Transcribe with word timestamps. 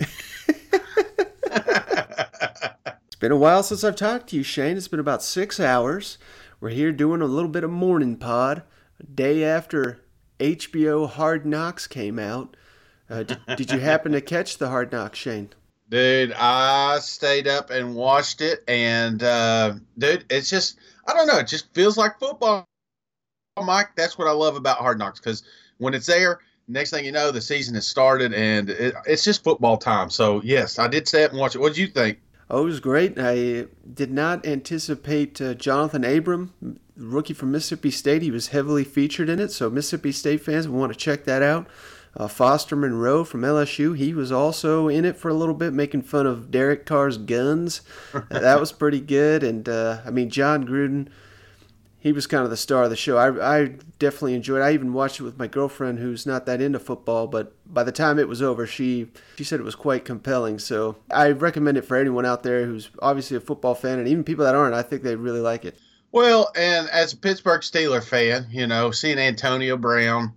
it's 3.06 3.16
been 3.18 3.32
a 3.32 3.36
while 3.36 3.62
since 3.62 3.84
I've 3.84 3.96
talked 3.96 4.28
to 4.30 4.36
you, 4.36 4.42
Shane. 4.42 4.76
It's 4.76 4.88
been 4.88 5.00
about 5.00 5.22
six 5.22 5.60
hours. 5.60 6.18
We're 6.60 6.70
here 6.70 6.92
doing 6.92 7.20
a 7.20 7.26
little 7.26 7.50
bit 7.50 7.64
of 7.64 7.70
morning 7.70 8.16
pod, 8.16 8.62
a 8.98 9.04
day 9.04 9.44
after 9.44 10.00
HBO 10.40 11.08
Hard 11.08 11.46
Knocks 11.46 11.86
came 11.86 12.18
out. 12.18 12.56
Uh, 13.08 13.22
did, 13.22 13.38
did 13.56 13.70
you 13.70 13.80
happen 13.80 14.12
to 14.12 14.20
catch 14.20 14.58
the 14.58 14.68
Hard 14.68 14.90
Knocks, 14.92 15.18
Shane? 15.18 15.50
Dude, 15.90 16.32
I 16.32 16.98
stayed 17.00 17.46
up 17.46 17.70
and 17.70 17.94
watched 17.94 18.40
it, 18.40 18.64
and 18.66 19.22
uh, 19.22 19.74
dude, 19.98 20.24
it's 20.30 20.48
just 20.48 20.78
I 21.06 21.12
don't 21.12 21.26
know, 21.26 21.38
it 21.38 21.46
just 21.46 21.72
feels 21.74 21.98
like 21.98 22.18
football, 22.18 22.64
Mike. 23.62 23.90
That's 23.94 24.16
what 24.16 24.26
I 24.26 24.32
love 24.32 24.56
about 24.56 24.78
Hard 24.78 24.98
Knocks 24.98 25.20
because 25.20 25.42
when 25.78 25.94
it's 25.94 26.06
there, 26.06 26.40
next 26.68 26.90
thing 26.90 27.04
you 27.04 27.12
know, 27.12 27.30
the 27.30 27.40
season 27.40 27.74
has 27.74 27.86
started, 27.86 28.32
and 28.34 28.70
it, 28.70 28.94
it's 29.06 29.24
just 29.24 29.44
football 29.44 29.76
time. 29.76 30.10
So 30.10 30.40
yes, 30.44 30.78
I 30.78 30.88
did 30.88 31.08
stay 31.08 31.24
up 31.24 31.30
and 31.30 31.40
watch 31.40 31.54
it. 31.54 31.60
What 31.60 31.74
did 31.74 31.78
you 31.78 31.88
think? 31.88 32.18
Oh, 32.50 32.62
it 32.62 32.66
was 32.66 32.80
great. 32.80 33.14
I 33.18 33.66
did 33.92 34.10
not 34.10 34.46
anticipate 34.46 35.40
uh, 35.40 35.54
Jonathan 35.54 36.04
Abram, 36.04 36.52
rookie 36.96 37.34
from 37.34 37.52
Mississippi 37.52 37.90
State. 37.90 38.22
He 38.22 38.30
was 38.30 38.48
heavily 38.48 38.84
featured 38.84 39.28
in 39.28 39.40
it, 39.40 39.50
so 39.50 39.70
Mississippi 39.70 40.12
State 40.12 40.42
fans 40.42 40.68
will 40.68 40.78
want 40.78 40.92
to 40.92 40.98
check 40.98 41.24
that 41.24 41.42
out. 41.42 41.66
Uh, 42.16 42.28
Foster 42.28 42.76
Moreau 42.76 43.24
from 43.24 43.40
LSU, 43.40 43.96
he 43.96 44.14
was 44.14 44.30
also 44.30 44.86
in 44.88 45.04
it 45.04 45.16
for 45.16 45.28
a 45.28 45.34
little 45.34 45.54
bit, 45.54 45.72
making 45.72 46.02
fun 46.02 46.26
of 46.26 46.50
Derek 46.50 46.86
Carr's 46.86 47.18
guns. 47.18 47.80
that 48.30 48.60
was 48.60 48.70
pretty 48.70 49.00
good. 49.00 49.42
And 49.42 49.68
uh, 49.68 50.00
I 50.04 50.10
mean, 50.10 50.30
Jon 50.30 50.64
Gruden 50.64 51.08
he 52.04 52.12
was 52.12 52.26
kind 52.26 52.44
of 52.44 52.50
the 52.50 52.56
star 52.58 52.82
of 52.84 52.90
the 52.90 52.96
show. 52.96 53.16
I, 53.16 53.60
I 53.60 53.64
definitely 53.98 54.34
enjoyed. 54.34 54.60
it. 54.60 54.64
I 54.64 54.74
even 54.74 54.92
watched 54.92 55.20
it 55.20 55.22
with 55.22 55.38
my 55.38 55.46
girlfriend, 55.46 55.98
who's 55.98 56.26
not 56.26 56.44
that 56.44 56.60
into 56.60 56.78
football. 56.78 57.26
But 57.26 57.54
by 57.72 57.82
the 57.82 57.92
time 57.92 58.18
it 58.18 58.28
was 58.28 58.42
over, 58.42 58.66
she 58.66 59.08
she 59.36 59.42
said 59.42 59.58
it 59.58 59.64
was 59.64 59.74
quite 59.74 60.04
compelling. 60.04 60.58
So 60.58 60.96
I 61.10 61.30
recommend 61.30 61.78
it 61.78 61.86
for 61.86 61.96
anyone 61.96 62.26
out 62.26 62.42
there 62.42 62.66
who's 62.66 62.90
obviously 63.00 63.38
a 63.38 63.40
football 63.40 63.74
fan, 63.74 63.98
and 63.98 64.06
even 64.06 64.22
people 64.22 64.44
that 64.44 64.54
aren't. 64.54 64.74
I 64.74 64.82
think 64.82 65.02
they'd 65.02 65.16
really 65.16 65.40
like 65.40 65.64
it. 65.64 65.78
Well, 66.12 66.52
and 66.54 66.90
as 66.90 67.14
a 67.14 67.16
Pittsburgh 67.16 67.62
Steeler 67.62 68.04
fan, 68.04 68.48
you 68.50 68.66
know, 68.66 68.90
seeing 68.90 69.18
Antonio 69.18 69.78
Brown, 69.78 70.30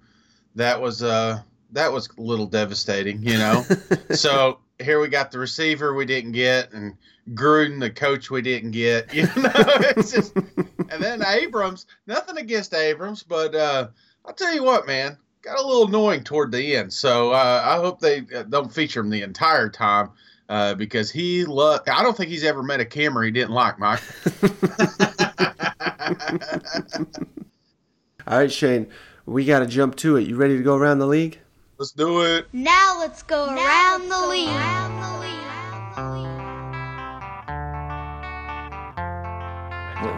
that 0.56 0.80
was 0.82 1.04
uh 1.04 1.42
that 1.74 1.92
was 1.92 2.08
a 2.18 2.22
little 2.22 2.48
devastating, 2.48 3.22
you 3.22 3.38
know. 3.38 3.66
so 4.12 4.60
here 4.80 5.00
we 5.00 5.08
got 5.08 5.32
the 5.32 5.40
receiver 5.40 5.94
we 5.94 6.06
didn't 6.06 6.34
get, 6.34 6.74
and 6.74 6.96
Gruden, 7.34 7.80
the 7.80 7.90
coach 7.90 8.30
we 8.30 8.42
didn't 8.42 8.72
get. 8.72 9.14
You 9.14 9.24
know, 9.24 9.52
it's 9.54 10.12
just 10.12 10.36
and 10.36 11.02
then 11.02 11.26
Abrams, 11.26 11.86
nothing 12.06 12.38
against 12.38 12.74
Abrams, 12.74 13.24
but 13.24 13.56
uh, 13.56 13.88
I'll 14.26 14.34
tell 14.34 14.54
you 14.54 14.64
what, 14.64 14.88
man, 14.88 15.18
got 15.42 15.60
a 15.60 15.66
little 15.66 15.88
annoying 15.88 16.24
toward 16.24 16.52
the 16.52 16.76
end. 16.76 16.94
So 16.94 17.32
uh, 17.32 17.64
I 17.66 17.78
hope 17.78 18.00
they 18.00 18.26
uh, 18.36 18.44
don't 18.44 18.72
feature 18.72 19.02
him 19.02 19.10
the 19.10 19.24
entire 19.24 19.70
time 19.70 20.12
uh, 20.50 20.76
because 20.76 21.12
he 21.12 21.46
loved. 21.46 21.90
I 21.90 22.04
don't 22.04 22.16
think 22.16 22.30
he's 22.30 22.44
ever 22.44 22.64
met 22.64 22.80
a 22.80 22.86
camera 22.86 23.26
he 23.26 23.32
didn't 23.32 23.52
like, 23.52 23.80
Mike. 23.80 24.02
All 28.28 28.38
right, 28.38 28.52
Shane, 28.52 28.88
we 29.26 29.46
got 29.46 29.60
to 29.60 29.66
jump 29.66 29.96
to 29.98 30.18
it. 30.18 30.28
You 30.28 30.36
ready 30.36 30.58
to 30.58 30.64
go 30.64 30.76
around 30.76 31.00
the 31.00 31.08
league? 31.08 31.40
Let's 31.80 31.92
do 31.92 32.22
it. 32.24 32.48
Now 32.54 32.98
let's 32.98 33.22
go 33.22 33.46
now 33.46 33.56
around, 33.56 34.10
let's 34.10 34.10
the 34.10 34.46
go 34.46 34.52
around 34.52 35.00
the 35.00 35.18
league. 35.20 35.38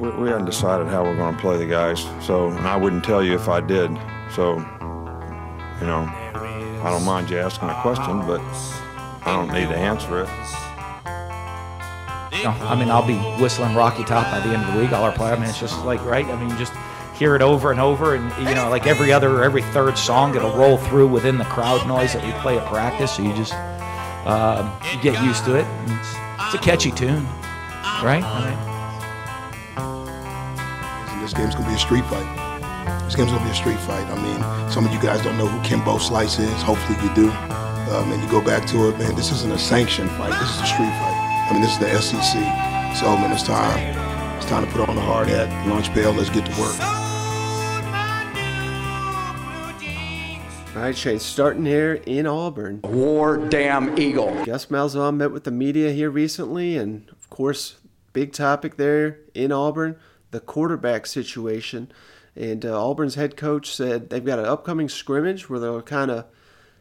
We, 0.02 0.24
we 0.24 0.30
haven't 0.30 0.46
decided 0.46 0.88
how 0.88 1.04
we're 1.04 1.18
going 1.18 1.36
to 1.36 1.42
play 1.42 1.58
the 1.58 1.66
guys, 1.66 2.00
so 2.26 2.48
and 2.48 2.66
I 2.66 2.78
wouldn't 2.78 3.04
tell 3.04 3.22
you 3.22 3.36
if 3.36 3.50
I 3.50 3.60
did. 3.60 3.92
So, 4.34 4.56
you 5.82 5.88
know, 5.88 6.08
I 6.82 6.90
don't 6.90 7.04
mind 7.04 7.30
you 7.30 7.40
asking 7.40 7.68
a 7.68 7.82
question, 7.82 8.26
but 8.26 8.40
I 9.26 9.36
don't 9.36 9.52
need 9.52 9.68
to 9.68 9.76
answer 9.76 10.22
it. 10.22 10.30
No, 12.42 12.52
I 12.52 12.76
mean, 12.80 12.90
I'll 12.90 13.06
be 13.06 13.18
whistling 13.42 13.76
Rocky 13.76 14.06
Top 14.06 14.32
by 14.32 14.40
the 14.40 14.54
end 14.56 14.64
of 14.64 14.74
the 14.74 14.80
week. 14.80 14.94
All 14.94 15.04
our 15.04 15.12
play. 15.12 15.32
I 15.32 15.36
mean, 15.36 15.50
it's 15.50 15.60
just 15.60 15.84
like 15.84 16.02
right. 16.06 16.26
I 16.26 16.40
mean, 16.42 16.58
just 16.58 16.72
hear 17.20 17.36
it 17.36 17.42
over 17.42 17.72
and 17.72 17.82
over, 17.82 18.16
and 18.16 18.32
you 18.48 18.56
know, 18.56 18.70
like 18.70 18.88
every 18.88 19.12
other, 19.12 19.44
every 19.44 19.62
third 19.62 19.98
song, 19.98 20.34
it'll 20.36 20.56
roll 20.56 20.78
through 20.78 21.08
within 21.08 21.38
the 21.38 21.44
crowd 21.44 21.86
noise 21.86 22.14
that 22.14 22.24
we 22.24 22.32
play 22.42 22.58
at 22.58 22.66
practice. 22.68 23.18
So 23.18 23.22
you 23.22 23.34
just 23.36 23.54
um, 24.26 24.72
you 24.94 25.02
get 25.02 25.22
used 25.22 25.44
to 25.44 25.56
it. 25.58 25.68
It's, 25.88 26.16
it's, 26.46 26.56
a 26.56 26.58
catchy 26.60 26.92
tune, 26.92 27.26
right? 28.02 28.24
I 28.24 28.56
mean, 31.12 31.22
this 31.22 31.34
game's 31.34 31.56
gonna 31.56 31.68
be 31.68 31.76
a 31.76 31.78
street 31.78 32.06
fight. 32.06 33.04
This 33.04 33.16
game's 33.16 33.32
gonna 33.32 33.44
be 33.44 33.52
a 33.52 33.56
street 33.56 33.80
fight. 33.80 34.08
I 34.08 34.16
mean, 34.24 34.72
some 34.72 34.86
of 34.86 34.94
you 34.94 35.02
guys 35.02 35.22
don't 35.22 35.38
know 35.38 35.48
who 35.48 35.62
Kimbo 35.68 35.98
Slice 35.98 36.40
is. 36.40 36.62
Hopefully 36.62 36.98
you 37.04 37.14
do. 37.14 37.30
Um, 37.92 38.12
and 38.14 38.24
you 38.24 38.30
go 38.30 38.40
back 38.40 38.66
to 38.68 38.88
it, 38.88 38.98
man. 38.98 39.16
This 39.16 39.32
isn't 39.32 39.52
a 39.52 39.58
sanctioned 39.58 40.12
fight. 40.12 40.32
This 40.40 40.56
is 40.56 40.62
a 40.62 40.66
street 40.68 40.94
fight. 41.02 41.48
I 41.50 41.54
mean, 41.54 41.62
this 41.62 41.74
is 41.74 41.80
the 41.80 41.90
SEC. 42.00 42.96
So, 42.96 43.18
man, 43.18 43.32
it's 43.32 43.44
time. 43.44 43.98
It's 44.38 44.46
time 44.46 44.64
to 44.64 44.72
put 44.72 44.88
on 44.88 44.96
the 44.96 45.02
hard 45.02 45.28
hat, 45.28 45.50
lunch 45.68 45.92
pail. 45.92 46.14
Let's 46.14 46.30
get 46.30 46.46
to 46.46 46.62
work. 46.62 46.99
Right, 50.90 51.22
starting 51.22 51.66
here 51.66 52.02
in 52.08 52.26
Auburn. 52.26 52.82
War 52.84 53.38
damn 53.38 54.00
eagle. 54.00 54.34
Gus 54.44 54.68
Malzahn 54.68 55.18
met 55.18 55.32
with 55.32 55.44
the 55.44 55.52
media 55.52 55.92
here 55.92 56.10
recently, 56.10 56.78
and 56.78 57.08
of 57.12 57.30
course, 57.30 57.78
big 58.12 58.34
topic 58.34 58.78
there 58.78 59.20
in 59.36 59.52
Auburn 59.52 59.98
the 60.32 60.40
quarterback 60.40 61.06
situation. 61.06 61.92
And 62.36 62.66
uh, 62.66 62.90
Auburn's 62.90 63.16
head 63.16 63.38
coach 63.38 63.72
said 63.72 64.10
they've 64.10 64.26
got 64.26 64.40
an 64.40 64.46
upcoming 64.46 64.90
scrimmage 64.90 65.48
where 65.48 65.60
they'll 65.60 65.82
kind 65.84 66.10
of, 66.10 66.26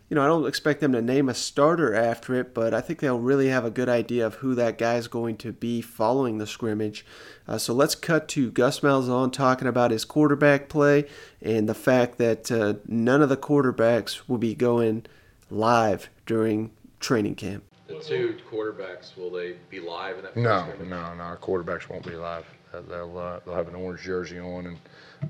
you 0.08 0.14
know, 0.14 0.22
I 0.22 0.26
don't 0.26 0.46
expect 0.46 0.80
them 0.80 0.92
to 0.92 1.02
name 1.02 1.28
a 1.28 1.34
starter 1.34 1.94
after 1.94 2.34
it, 2.34 2.54
but 2.54 2.72
I 2.72 2.80
think 2.80 3.00
they'll 3.00 3.18
really 3.18 3.48
have 3.48 3.64
a 3.64 3.70
good 3.70 3.88
idea 3.88 4.26
of 4.26 4.36
who 4.36 4.54
that 4.54 4.78
guy's 4.78 5.06
going 5.06 5.36
to 5.38 5.52
be 5.52 5.82
following 5.82 6.38
the 6.38 6.46
scrimmage. 6.46 7.04
Uh, 7.46 7.58
so 7.58 7.74
let's 7.74 7.94
cut 7.94 8.26
to 8.28 8.50
Gus 8.50 8.80
Malzahn 8.80 9.32
talking 9.32 9.68
about 9.68 9.90
his 9.90 10.06
quarterback 10.06 10.68
play 10.68 11.06
and 11.42 11.68
the 11.68 11.74
fact 11.74 12.16
that 12.18 12.50
uh, 12.50 12.74
none 12.86 13.20
of 13.20 13.28
the 13.28 13.36
quarterbacks 13.36 14.22
will 14.26 14.38
be 14.38 14.54
going 14.54 15.04
live 15.50 16.08
during 16.24 16.70
training 17.00 17.34
camp. 17.34 17.64
The 17.86 18.00
two 18.00 18.36
quarterbacks, 18.50 19.16
will 19.16 19.30
they 19.30 19.56
be 19.70 19.80
live 19.80 20.18
in 20.18 20.24
that? 20.24 20.36
No, 20.36 20.66
no, 20.84 21.14
no. 21.14 21.22
Our 21.22 21.36
quarterbacks 21.38 21.88
won't 21.88 22.04
be 22.04 22.16
live. 22.16 22.44
They'll 22.72 23.18
uh, 23.18 23.40
they'll 23.44 23.54
have 23.54 23.68
an 23.68 23.74
orange 23.74 24.02
jersey 24.02 24.38
on, 24.38 24.66
and 24.66 24.78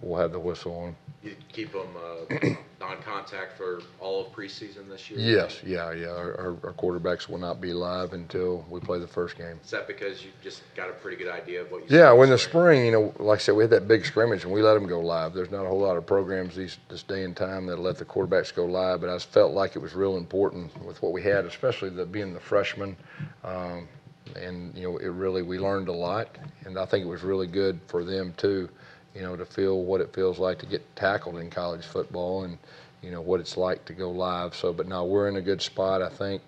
we'll 0.02 0.20
have 0.20 0.32
the 0.32 0.40
whistle 0.40 0.79
on. 0.79 0.96
You 1.23 1.35
keep 1.52 1.73
them 1.73 1.88
uh, 1.96 2.49
non-contact 2.81 3.56
for 3.56 3.81
all 3.99 4.25
of 4.25 4.32
preseason 4.32 4.88
this 4.88 5.11
year? 5.11 5.19
Yes, 5.19 5.61
yeah, 5.64 5.90
yeah. 5.93 6.08
Our, 6.11 6.38
our, 6.38 6.56
our 6.62 6.73
quarterbacks 6.75 7.29
will 7.29 7.38
not 7.38 7.61
be 7.61 7.73
live 7.73 8.12
until 8.12 8.64
we 8.70 8.79
play 8.79 9.00
the 9.00 9.08
first 9.08 9.37
game. 9.37 9.58
Is 9.64 9.70
that 9.73 9.88
because 9.88 10.23
you 10.23 10.31
just 10.44 10.62
got 10.76 10.88
a 10.88 10.93
pretty 10.93 11.17
good 11.17 11.29
idea 11.29 11.62
of 11.62 11.73
what 11.73 11.90
you? 11.90 11.99
Yeah, 11.99 12.11
saw 12.11 12.14
when 12.14 12.31
the 12.31 12.38
spring, 12.38 12.87
you 12.87 12.93
know, 12.93 13.14
like 13.19 13.41
I 13.41 13.43
said, 13.43 13.56
we 13.56 13.64
had 13.64 13.70
that 13.70 13.88
big 13.88 14.06
scrimmage 14.06 14.44
and 14.44 14.52
we 14.52 14.62
let 14.62 14.75
them 14.75 14.87
go 14.87 15.00
live. 15.00 15.34
There's 15.34 15.50
not 15.50 15.64
a 15.64 15.69
whole 15.69 15.81
lot 15.81 15.96
of 15.96 16.06
programs 16.06 16.55
these 16.55 16.79
this 16.88 17.02
day 17.02 17.25
and 17.25 17.37
time 17.37 17.67
that 17.67 17.81
let 17.81 17.99
the 17.99 18.05
quarterbacks 18.05 18.55
go 18.55 18.64
live, 18.64 19.00
but 19.00 19.11
I 19.11 19.19
felt 19.19 19.52
like 19.52 19.75
it 19.75 19.81
was 19.81 19.94
real 19.94 20.17
important 20.17 20.70
with 20.84 21.02
what 21.02 21.12
we 21.12 21.23
had, 21.23 21.46
especially 21.46 21.91
the 21.91 22.06
being 22.06 22.32
the 22.32 22.41
freshmen. 22.41 22.96
Um, 23.43 23.88
and 24.36 24.75
you 24.76 24.82
know, 24.82 24.96
it 24.98 25.08
really 25.08 25.42
we 25.42 25.58
learned 25.58 25.88
a 25.88 25.92
lot, 25.92 26.28
and 26.64 26.78
I 26.78 26.84
think 26.86 27.04
it 27.04 27.08
was 27.08 27.22
really 27.22 27.46
good 27.46 27.80
for 27.86 28.04
them 28.04 28.34
too. 28.36 28.69
You 29.14 29.22
know, 29.22 29.36
to 29.36 29.44
feel 29.44 29.82
what 29.82 30.00
it 30.00 30.12
feels 30.12 30.38
like 30.38 30.58
to 30.60 30.66
get 30.66 30.84
tackled 30.96 31.38
in 31.38 31.50
college 31.50 31.84
football, 31.84 32.44
and 32.44 32.58
you 33.02 33.10
know 33.10 33.20
what 33.20 33.40
it's 33.40 33.56
like 33.56 33.84
to 33.86 33.92
go 33.92 34.10
live. 34.10 34.54
So, 34.54 34.72
but 34.72 34.86
now 34.86 35.04
we're 35.04 35.28
in 35.28 35.36
a 35.36 35.42
good 35.42 35.62
spot, 35.62 36.02
I 36.02 36.08
think. 36.08 36.42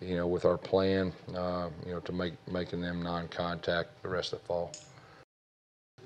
You 0.00 0.16
know, 0.16 0.26
with 0.26 0.44
our 0.44 0.58
plan, 0.58 1.12
uh, 1.34 1.70
you 1.86 1.92
know, 1.92 2.00
to 2.00 2.12
make 2.12 2.34
making 2.50 2.80
them 2.80 3.02
non-contact 3.02 4.02
the 4.02 4.08
rest 4.08 4.32
of 4.32 4.40
the 4.40 4.46
fall. 4.46 4.72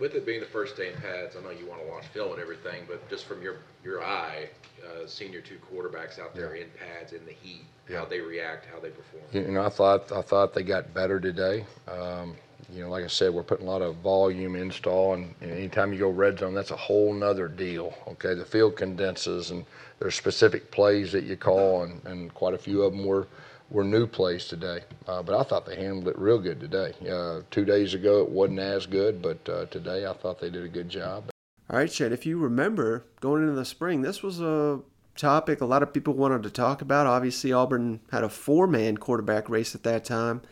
With 0.00 0.14
it 0.14 0.24
being 0.24 0.40
the 0.40 0.46
first 0.46 0.76
day 0.78 0.88
in 0.90 0.94
pads, 0.98 1.36
I 1.36 1.42
know 1.42 1.50
you 1.50 1.66
want 1.66 1.82
to 1.82 1.86
watch 1.88 2.06
film 2.06 2.32
and 2.32 2.40
everything, 2.40 2.84
but 2.88 3.06
just 3.10 3.26
from 3.26 3.42
your 3.42 3.56
your 3.84 4.02
eye, 4.02 4.48
uh, 4.82 5.06
seeing 5.06 5.30
your 5.30 5.42
two 5.42 5.58
quarterbacks 5.70 6.18
out 6.18 6.34
there 6.34 6.54
in 6.54 6.68
pads 6.70 7.12
in 7.12 7.24
the 7.26 7.32
heat, 7.32 7.64
Yeah. 7.86 7.98
how 7.98 8.04
they 8.06 8.20
react, 8.20 8.64
how 8.72 8.80
they 8.80 8.88
perform. 8.88 9.24
You 9.32 9.52
know, 9.52 9.62
I 9.62 9.68
thought 9.68 10.10
I 10.10 10.22
thought 10.22 10.54
they 10.54 10.62
got 10.62 10.94
better 10.94 11.20
today. 11.20 11.66
Um, 11.86 12.34
you 12.72 12.82
know, 12.82 12.88
like 12.88 13.04
I 13.04 13.08
said, 13.08 13.34
we're 13.34 13.42
putting 13.42 13.66
a 13.66 13.70
lot 13.70 13.82
of 13.82 13.96
volume 13.96 14.56
install, 14.56 15.12
and 15.14 15.34
know, 15.42 15.48
anytime 15.48 15.92
you 15.92 15.98
go 15.98 16.08
red 16.08 16.38
zone, 16.38 16.54
that's 16.54 16.70
a 16.70 16.76
whole 16.76 17.12
nother 17.12 17.48
deal. 17.48 17.92
Okay, 18.08 18.32
the 18.32 18.44
field 18.44 18.76
condenses, 18.76 19.50
and 19.50 19.66
there's 19.98 20.14
specific 20.14 20.70
plays 20.70 21.12
that 21.12 21.24
you 21.24 21.36
call, 21.36 21.82
and, 21.82 22.02
and 22.06 22.32
quite 22.32 22.54
a 22.54 22.58
few 22.58 22.84
of 22.84 22.92
them 22.92 23.04
were 23.04 23.26
were 23.70 23.84
new 23.84 24.06
plays 24.06 24.46
today. 24.46 24.80
Uh, 25.06 25.22
but 25.22 25.38
I 25.38 25.42
thought 25.44 25.66
they 25.66 25.76
handled 25.76 26.08
it 26.08 26.18
real 26.18 26.38
good 26.38 26.60
today. 26.60 26.92
Uh, 27.08 27.42
two 27.50 27.64
days 27.64 27.94
ago, 27.94 28.22
it 28.22 28.28
wasn't 28.28 28.58
as 28.58 28.86
good, 28.86 29.22
but 29.22 29.48
uh, 29.48 29.66
today 29.66 30.06
I 30.06 30.12
thought 30.12 30.40
they 30.40 30.50
did 30.50 30.64
a 30.64 30.68
good 30.68 30.88
job. 30.88 31.30
All 31.70 31.78
right, 31.78 31.90
Chad, 31.90 32.12
if 32.12 32.26
you 32.26 32.38
remember 32.38 33.04
going 33.20 33.42
into 33.42 33.54
the 33.54 33.64
spring, 33.64 34.02
this 34.02 34.22
was 34.22 34.40
a 34.40 34.80
topic 35.16 35.60
a 35.60 35.66
lot 35.66 35.82
of 35.82 35.92
people 35.92 36.14
wanted 36.14 36.42
to 36.42 36.50
talk 36.50 36.82
about. 36.82 37.06
Obviously, 37.06 37.52
Auburn 37.52 38.00
had 38.10 38.24
a 38.24 38.28
four 38.28 38.66
man 38.66 38.96
quarterback 38.96 39.48
race 39.48 39.74
at 39.74 39.84
that 39.84 40.04
time. 40.04 40.42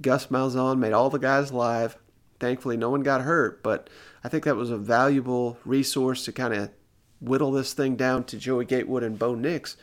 Gus 0.00 0.26
Malzahn 0.26 0.78
made 0.78 0.92
all 0.92 1.10
the 1.10 1.18
guys 1.18 1.52
live. 1.52 1.96
Thankfully, 2.40 2.76
no 2.76 2.90
one 2.90 3.02
got 3.02 3.22
hurt, 3.22 3.62
but 3.62 3.88
I 4.24 4.28
think 4.28 4.44
that 4.44 4.56
was 4.56 4.70
a 4.70 4.76
valuable 4.76 5.58
resource 5.64 6.24
to 6.24 6.32
kind 6.32 6.52
of 6.52 6.70
whittle 7.20 7.52
this 7.52 7.72
thing 7.72 7.94
down 7.94 8.24
to 8.24 8.36
Joey 8.36 8.64
Gatewood 8.64 9.04
and 9.04 9.18
Bo 9.18 9.34
Nix. 9.34 9.76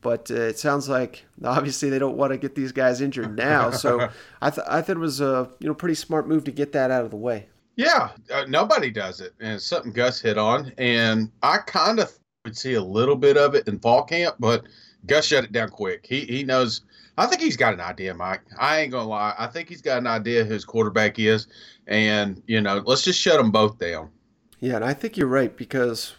But 0.00 0.30
uh, 0.30 0.34
it 0.34 0.58
sounds 0.58 0.88
like 0.88 1.24
obviously 1.44 1.90
they 1.90 1.98
don't 1.98 2.16
want 2.16 2.32
to 2.32 2.38
get 2.38 2.54
these 2.54 2.72
guys 2.72 3.00
injured 3.00 3.36
now. 3.36 3.70
So 3.78 4.08
I, 4.40 4.50
th- 4.50 4.66
I 4.68 4.80
thought 4.80 4.96
it 4.96 5.00
was 5.00 5.20
a 5.20 5.50
you 5.60 5.68
know 5.68 5.74
pretty 5.74 5.94
smart 5.94 6.28
move 6.28 6.44
to 6.44 6.52
get 6.52 6.72
that 6.72 6.90
out 6.90 7.04
of 7.04 7.10
the 7.10 7.16
way. 7.16 7.48
Yeah, 7.76 8.10
uh, 8.32 8.44
nobody 8.48 8.90
does 8.90 9.20
it, 9.20 9.34
and 9.38 9.54
it's 9.54 9.64
something 9.66 9.92
Gus 9.92 10.20
hit 10.20 10.36
on, 10.36 10.72
and 10.78 11.30
I 11.44 11.58
kind 11.58 12.00
of 12.00 12.12
would 12.44 12.56
see 12.56 12.74
a 12.74 12.82
little 12.82 13.14
bit 13.14 13.36
of 13.36 13.54
it 13.54 13.68
in 13.68 13.78
fall 13.78 14.02
camp, 14.02 14.34
but 14.40 14.64
Gus 15.06 15.26
shut 15.26 15.44
it 15.44 15.52
down 15.52 15.68
quick. 15.68 16.04
He 16.04 16.22
he 16.22 16.42
knows. 16.42 16.82
I 17.16 17.26
think 17.26 17.40
he's 17.40 17.56
got 17.56 17.74
an 17.74 17.80
idea, 17.80 18.14
Mike. 18.14 18.42
I 18.58 18.80
ain't 18.80 18.92
gonna 18.92 19.08
lie. 19.08 19.34
I 19.38 19.46
think 19.46 19.68
he's 19.68 19.82
got 19.82 19.98
an 19.98 20.06
idea 20.06 20.44
who 20.44 20.52
his 20.54 20.64
quarterback 20.64 21.18
is, 21.18 21.46
and 21.86 22.42
you 22.46 22.60
know, 22.60 22.82
let's 22.84 23.04
just 23.04 23.20
shut 23.20 23.38
them 23.38 23.50
both 23.50 23.78
down. 23.78 24.10
Yeah, 24.60 24.76
and 24.76 24.84
I 24.84 24.92
think 24.94 25.16
you're 25.16 25.28
right 25.28 25.56
because 25.56 26.14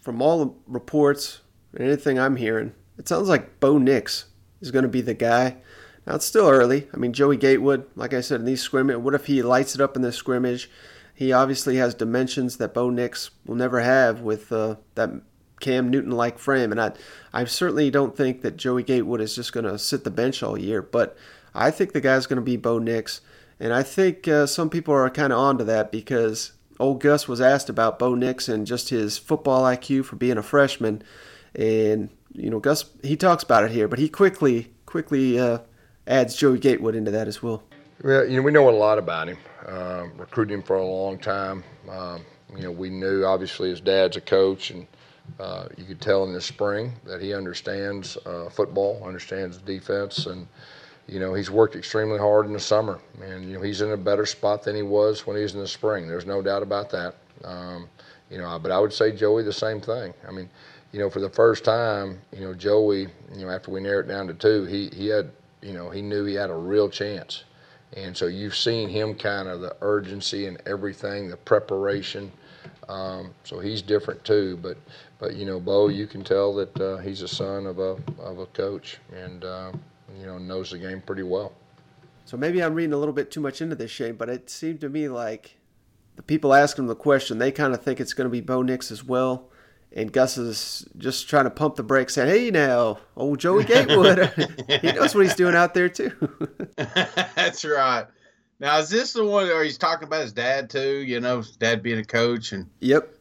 from 0.00 0.20
all 0.20 0.44
the 0.44 0.52
reports 0.66 1.40
and 1.72 1.86
anything 1.86 2.18
I'm 2.18 2.36
hearing, 2.36 2.74
it 2.98 3.08
sounds 3.08 3.28
like 3.28 3.60
Bo 3.60 3.78
Nix 3.78 4.26
is 4.60 4.70
going 4.70 4.84
to 4.84 4.88
be 4.88 5.00
the 5.00 5.14
guy. 5.14 5.56
Now 6.06 6.16
it's 6.16 6.26
still 6.26 6.48
early. 6.48 6.88
I 6.92 6.96
mean, 6.96 7.12
Joey 7.12 7.36
Gatewood, 7.36 7.86
like 7.96 8.12
I 8.12 8.20
said, 8.20 8.40
in 8.40 8.46
these 8.46 8.62
scrimmage, 8.62 8.96
what 8.96 9.14
if 9.14 9.26
he 9.26 9.42
lights 9.42 9.74
it 9.74 9.80
up 9.80 9.96
in 9.96 10.02
this 10.02 10.16
scrimmage? 10.16 10.70
He 11.14 11.32
obviously 11.32 11.76
has 11.76 11.94
dimensions 11.94 12.56
that 12.56 12.74
Bo 12.74 12.90
Nix 12.90 13.30
will 13.46 13.54
never 13.54 13.80
have 13.80 14.20
with 14.20 14.50
uh, 14.52 14.76
that 14.96 15.10
Cam 15.60 15.88
Newton-like 15.88 16.38
frame, 16.38 16.72
and 16.72 16.80
I, 16.80 16.92
I 17.32 17.44
certainly 17.44 17.90
don't 17.90 18.16
think 18.16 18.42
that 18.42 18.56
Joey 18.56 18.82
Gatewood 18.82 19.20
is 19.20 19.34
just 19.34 19.52
going 19.52 19.64
to 19.64 19.78
sit 19.78 20.04
the 20.04 20.10
bench 20.10 20.42
all 20.42 20.58
year. 20.58 20.82
But 20.82 21.16
I 21.54 21.70
think 21.70 21.92
the 21.92 22.00
guy's 22.00 22.26
going 22.26 22.36
to 22.36 22.42
be 22.42 22.56
Bo 22.56 22.78
Nix, 22.78 23.20
and 23.60 23.72
I 23.72 23.82
think 23.82 24.26
uh, 24.26 24.46
some 24.46 24.68
people 24.68 24.92
are 24.92 25.08
kind 25.08 25.32
of 25.32 25.38
onto 25.38 25.64
that 25.64 25.92
because 25.92 26.52
old 26.80 27.00
Gus 27.00 27.28
was 27.28 27.40
asked 27.40 27.68
about 27.68 27.98
Bo 27.98 28.14
Nix 28.14 28.48
and 28.48 28.66
just 28.66 28.88
his 28.88 29.16
football 29.16 29.62
IQ 29.62 30.04
for 30.04 30.16
being 30.16 30.36
a 30.36 30.42
freshman, 30.42 31.02
and 31.54 32.10
you 32.34 32.50
know 32.50 32.60
Gus 32.60 32.84
he 33.02 33.16
talks 33.16 33.42
about 33.42 33.64
it 33.64 33.70
here, 33.70 33.88
but 33.88 33.98
he 33.98 34.08
quickly 34.08 34.70
quickly 34.86 35.38
uh, 35.38 35.58
adds 36.06 36.36
Joey 36.36 36.58
Gatewood 36.58 36.94
into 36.94 37.10
that 37.12 37.28
as 37.28 37.42
well. 37.42 37.62
Well, 38.02 38.28
you 38.28 38.36
know, 38.36 38.42
we 38.42 38.52
know 38.52 38.68
a 38.68 38.70
lot 38.70 38.98
about 38.98 39.28
him. 39.28 39.38
Um, 39.66 40.12
recruited 40.18 40.52
him 40.52 40.62
for 40.62 40.76
a 40.76 40.84
long 40.84 41.18
time. 41.18 41.64
Um, 41.88 42.24
you 42.54 42.62
know, 42.62 42.70
we 42.70 42.90
knew 42.90 43.24
obviously 43.24 43.70
his 43.70 43.80
dad's 43.80 44.16
a 44.16 44.20
coach, 44.20 44.70
and 44.70 44.86
uh, 45.40 45.68
you 45.76 45.84
could 45.84 46.00
tell 46.00 46.24
in 46.24 46.32
the 46.32 46.40
spring 46.40 46.92
that 47.06 47.22
he 47.22 47.32
understands 47.32 48.18
uh, 48.26 48.50
football, 48.50 49.02
understands 49.04 49.58
defense, 49.58 50.26
and 50.26 50.46
you 51.06 51.20
know 51.20 51.34
he's 51.34 51.50
worked 51.50 51.76
extremely 51.76 52.18
hard 52.18 52.46
in 52.46 52.52
the 52.52 52.60
summer. 52.60 53.00
And 53.22 53.44
you 53.44 53.54
know 53.54 53.62
he's 53.62 53.80
in 53.80 53.92
a 53.92 53.96
better 53.96 54.26
spot 54.26 54.64
than 54.64 54.76
he 54.76 54.82
was 54.82 55.26
when 55.26 55.36
he 55.36 55.42
was 55.42 55.54
in 55.54 55.60
the 55.60 55.68
spring. 55.68 56.08
There's 56.08 56.26
no 56.26 56.42
doubt 56.42 56.62
about 56.62 56.90
that. 56.90 57.14
Um, 57.44 57.88
you 58.30 58.38
know, 58.38 58.58
but 58.58 58.72
I 58.72 58.78
would 58.78 58.92
say 58.92 59.12
Joey 59.12 59.42
the 59.42 59.52
same 59.52 59.80
thing. 59.80 60.12
I 60.26 60.32
mean, 60.32 60.48
you 60.94 61.00
know, 61.00 61.10
for 61.10 61.18
the 61.18 61.28
first 61.28 61.64
time, 61.64 62.20
you 62.32 62.40
know, 62.40 62.54
Joey, 62.54 63.08
you 63.34 63.44
know, 63.44 63.50
after 63.50 63.72
we 63.72 63.80
narrowed 63.80 64.04
it 64.04 64.12
down 64.12 64.28
to 64.28 64.34
two, 64.34 64.64
he 64.64 64.88
he 64.94 65.08
had, 65.08 65.28
you 65.60 65.72
know, 65.72 65.90
he 65.90 66.00
knew 66.00 66.24
he 66.24 66.34
had 66.34 66.50
a 66.50 66.54
real 66.54 66.88
chance. 66.88 67.42
And 67.96 68.16
so 68.16 68.26
you've 68.26 68.54
seen 68.54 68.88
him 68.88 69.16
kind 69.16 69.48
of 69.48 69.60
the 69.60 69.76
urgency 69.80 70.46
and 70.46 70.62
everything, 70.66 71.28
the 71.28 71.36
preparation. 71.36 72.30
Um, 72.88 73.34
so 73.42 73.58
he's 73.58 73.82
different 73.82 74.22
too. 74.22 74.56
But 74.62 74.76
but 75.18 75.34
you 75.34 75.46
know, 75.46 75.58
Bo, 75.58 75.88
you 75.88 76.06
can 76.06 76.22
tell 76.22 76.54
that 76.54 76.80
uh, 76.80 76.98
he's 76.98 77.22
a 77.22 77.28
son 77.28 77.66
of 77.66 77.80
a 77.80 77.96
of 78.20 78.38
a 78.38 78.46
coach, 78.46 78.98
and 79.12 79.44
uh, 79.44 79.72
you 80.16 80.26
know 80.26 80.38
knows 80.38 80.70
the 80.70 80.78
game 80.78 81.00
pretty 81.00 81.24
well. 81.24 81.54
So 82.24 82.36
maybe 82.36 82.62
I'm 82.62 82.72
reading 82.72 82.92
a 82.92 82.98
little 82.98 83.14
bit 83.14 83.32
too 83.32 83.40
much 83.40 83.60
into 83.60 83.74
this, 83.74 83.90
Shane, 83.90 84.14
but 84.14 84.28
it 84.28 84.48
seemed 84.48 84.80
to 84.82 84.88
me 84.88 85.08
like 85.08 85.56
the 86.14 86.22
people 86.22 86.54
asking 86.54 86.86
the 86.86 86.94
question, 86.94 87.38
they 87.38 87.50
kind 87.50 87.74
of 87.74 87.82
think 87.82 87.98
it's 88.00 88.14
going 88.14 88.26
to 88.26 88.30
be 88.30 88.40
Bo 88.40 88.62
Nix 88.62 88.92
as 88.92 89.02
well. 89.02 89.48
And 89.96 90.12
Gus 90.12 90.36
is 90.36 90.86
just 90.98 91.28
trying 91.28 91.44
to 91.44 91.50
pump 91.50 91.76
the 91.76 91.84
brakes, 91.84 92.14
saying, 92.14 92.28
"Hey, 92.28 92.50
now, 92.50 92.98
old 93.16 93.38
Joey 93.38 93.62
Gatewood, 93.64 94.28
he 94.82 94.90
knows 94.92 95.14
what 95.14 95.24
he's 95.24 95.36
doing 95.36 95.54
out 95.54 95.72
there 95.72 95.88
too." 95.88 96.10
That's 96.76 97.64
right. 97.64 98.06
Now, 98.58 98.78
is 98.78 98.90
this 98.90 99.12
the 99.12 99.24
one 99.24 99.46
where 99.46 99.62
he's 99.62 99.78
talking 99.78 100.08
about 100.08 100.22
his 100.22 100.32
dad 100.32 100.68
too? 100.68 100.98
You 100.98 101.20
know, 101.20 101.38
his 101.38 101.56
dad 101.56 101.80
being 101.82 102.00
a 102.00 102.04
coach, 102.04 102.50
and 102.50 102.68
yep. 102.80 103.14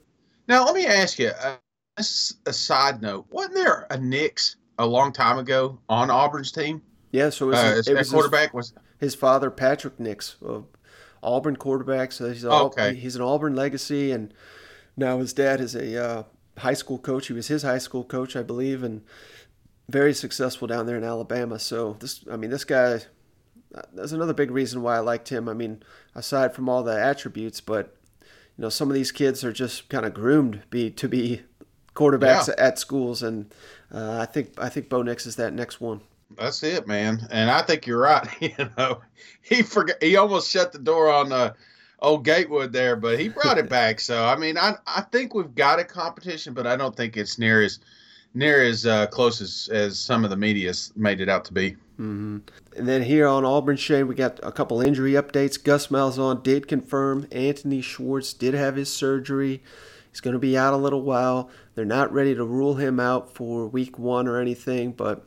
Now, 0.48 0.66
let 0.66 0.74
me 0.74 0.88
ask 0.88 1.20
you 1.20 1.28
uh, 1.44 1.58
this 1.96 2.34
a 2.48 2.54
side 2.54 3.04
note. 3.04 3.28
Wasn't 3.30 3.54
there 3.54 3.86
a 3.92 3.98
Nix 3.98 4.56
a 4.80 4.86
long 4.86 5.14
time 5.14 5.38
ago 5.38 5.80
on 5.90 6.10
Auburn's 6.10 6.52
team? 6.52 6.82
Yeah, 7.12 7.30
so 7.30 7.48
it 7.48 7.50
was, 7.52 7.60
Uh, 7.60 7.76
it 7.78 7.86
that 7.86 7.98
was 8.00 8.10
quarterback 8.10 8.50
his, 8.50 8.54
was 8.54 8.74
his 8.98 9.14
father, 9.16 9.52
Patrick 9.52 10.00
Nix, 10.00 10.38
uh, 10.44 10.62
Auburn 11.22 11.56
quarterback. 11.56 12.12
So 12.12 12.32
he's 12.32 12.44
all, 12.44 12.66
Okay. 12.66 12.96
he's 12.96 13.16
an 13.16 13.22
Auburn 13.22 13.56
legacy, 13.56 14.12
and 14.12 14.34
now 14.98 15.20
his 15.20 15.34
dad 15.34 15.62
is 15.62 15.76
a 15.76 16.04
uh, 16.04 16.24
high 16.58 16.74
school 16.74 16.98
coach. 16.98 17.28
He 17.28 17.34
was 17.34 17.48
his 17.48 17.64
high 17.64 17.78
school 17.78 18.04
coach, 18.04 18.36
I 18.36 18.44
believe, 18.44 18.84
and 18.84 19.02
very 19.90 20.14
successful 20.14 20.68
down 20.68 20.86
there 20.86 20.98
in 20.98 21.04
Alabama. 21.04 21.60
So 21.60 21.98
this, 22.00 22.24
I 22.32 22.38
mean, 22.38 22.50
this 22.50 22.64
guy. 22.66 23.00
That's 23.94 24.12
another 24.12 24.34
big 24.34 24.52
reason 24.52 24.84
why 24.84 24.98
I 24.98 25.00
liked 25.00 25.30
him. 25.30 25.50
I 25.50 25.54
mean, 25.54 25.82
aside 26.14 26.54
from 26.54 26.70
all 26.70 26.84
the 26.84 27.00
attributes, 27.00 27.60
but 27.60 27.96
you 28.22 28.62
know, 28.62 28.70
some 28.70 28.88
of 28.88 28.94
these 28.94 29.12
kids 29.12 29.44
are 29.44 29.52
just 29.52 29.90
kind 29.90 30.06
of 30.06 30.14
groomed 30.14 30.62
be 30.70 30.92
to 30.92 31.08
be 31.10 31.42
quarterbacks 31.96 32.50
Yeah. 32.50 32.54
at 32.64 32.78
schools, 32.78 33.24
and 33.24 33.52
uh, 33.92 34.20
I 34.20 34.26
think 34.26 34.54
I 34.60 34.70
think 34.70 34.90
Bo 34.90 35.02
Nix 35.02 35.26
is 35.26 35.38
that 35.38 35.54
next 35.54 35.82
one. 35.82 36.02
That's 36.38 36.62
it, 36.62 36.88
man. 36.88 37.28
And 37.32 37.50
I 37.50 37.64
think 37.64 37.88
you're 37.88 38.00
right. 38.00 38.28
You 38.42 38.70
know, 38.78 39.02
he 39.42 39.64
forgot. 39.64 39.96
He 40.04 40.18
almost 40.18 40.52
shut 40.52 40.72
the 40.72 40.78
door 40.80 41.12
on 41.12 41.32
uh, 41.32 41.54
old 42.04 42.26
Gatewood 42.26 42.74
there, 42.74 42.96
but 42.96 43.18
he 43.18 43.30
brought 43.30 43.58
it 43.58 43.70
back. 43.70 44.00
So 44.00 44.26
I 44.26 44.36
mean, 44.36 44.58
I 44.58 44.76
I 44.86 45.02
think 45.02 45.34
we've 45.34 45.56
got 45.56 45.80
a 45.80 45.84
competition, 45.84 46.54
but 46.54 46.68
I 46.68 46.76
don't 46.76 46.96
think 46.96 47.18
it's 47.18 47.40
near 47.40 47.64
as 47.64 47.80
near 48.36 48.62
as 48.62 48.86
uh, 48.86 49.08
close 49.08 49.42
as 49.42 49.70
as 49.72 49.98
some 49.98 50.24
of 50.24 50.30
the 50.30 50.38
media's 50.38 50.92
made 50.96 51.22
it 51.22 51.30
out 51.30 51.46
to 51.46 51.54
be. 51.54 51.72
Mm-hmm. 52.00 52.40
And 52.76 52.88
then 52.88 53.04
here 53.04 53.28
on 53.28 53.46
Auburn 53.46 53.78
Shane, 53.78 54.08
we 54.08 54.16
got 54.16 54.40
a 54.44 54.52
couple 54.52 54.82
injury 54.82 55.12
updates. 55.14 55.64
Gus 55.64 55.88
Malzahn 55.88 56.44
did 56.44 56.68
confirm 56.68 57.28
Anthony 57.32 57.82
Schwartz 57.82 58.34
did 58.34 58.56
have 58.56 58.76
his 58.76 58.92
surgery. 58.92 59.62
He's 60.10 60.20
going 60.20 60.34
to 60.34 60.40
be 60.40 60.58
out 60.58 60.74
a 60.74 60.78
little 60.78 61.04
while. 61.04 61.50
They're 61.76 61.86
not 61.86 62.12
ready 62.12 62.36
to 62.36 62.44
rule 62.44 62.76
him 62.76 63.00
out 63.00 63.34
for 63.34 63.68
week 63.68 63.98
one 63.98 64.28
or 64.28 64.40
anything, 64.40 64.92
but 64.92 65.26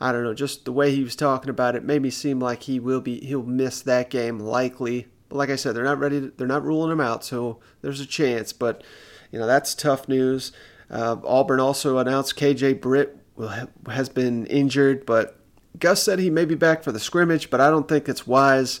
I 0.00 0.12
don't 0.12 0.24
know. 0.24 0.34
Just 0.34 0.64
the 0.64 0.72
way 0.72 0.94
he 0.94 1.02
was 1.02 1.16
talking 1.16 1.50
about 1.50 1.76
it 1.76 1.84
made 1.84 2.02
me 2.02 2.10
seem 2.10 2.40
like 2.40 2.62
he 2.62 2.80
will 2.80 3.00
be 3.02 3.20
he'll 3.20 3.42
miss 3.42 3.82
that 3.82 4.08
game 4.08 4.38
likely 4.38 5.06
But 5.30 5.36
like 5.36 5.48
I 5.48 5.56
said, 5.56 5.74
they're 5.74 5.84
not 5.84 5.98
ready. 5.98 6.20
To, 6.20 6.32
they're 6.36 6.46
not 6.46 6.64
ruling 6.64 6.92
him 6.92 7.00
out, 7.00 7.24
so 7.24 7.60
there's 7.80 8.00
a 8.00 8.06
chance. 8.06 8.52
But 8.52 8.84
you 9.32 9.38
know 9.38 9.46
that's 9.46 9.74
tough 9.74 10.06
news. 10.08 10.52
Uh, 10.90 11.16
Auburn 11.24 11.60
also 11.60 11.96
announced 11.96 12.36
KJ 12.36 12.80
Britt 12.80 13.16
will, 13.36 13.52
has 13.88 14.08
been 14.08 14.44
injured, 14.46 15.06
but 15.06 15.40
Gus 15.78 16.02
said 16.02 16.18
he 16.18 16.30
may 16.30 16.44
be 16.44 16.56
back 16.56 16.82
for 16.82 16.92
the 16.92 17.00
scrimmage, 17.00 17.48
but 17.48 17.60
I 17.60 17.70
don't 17.70 17.88
think 17.88 18.08
it's 18.08 18.26
wise. 18.26 18.80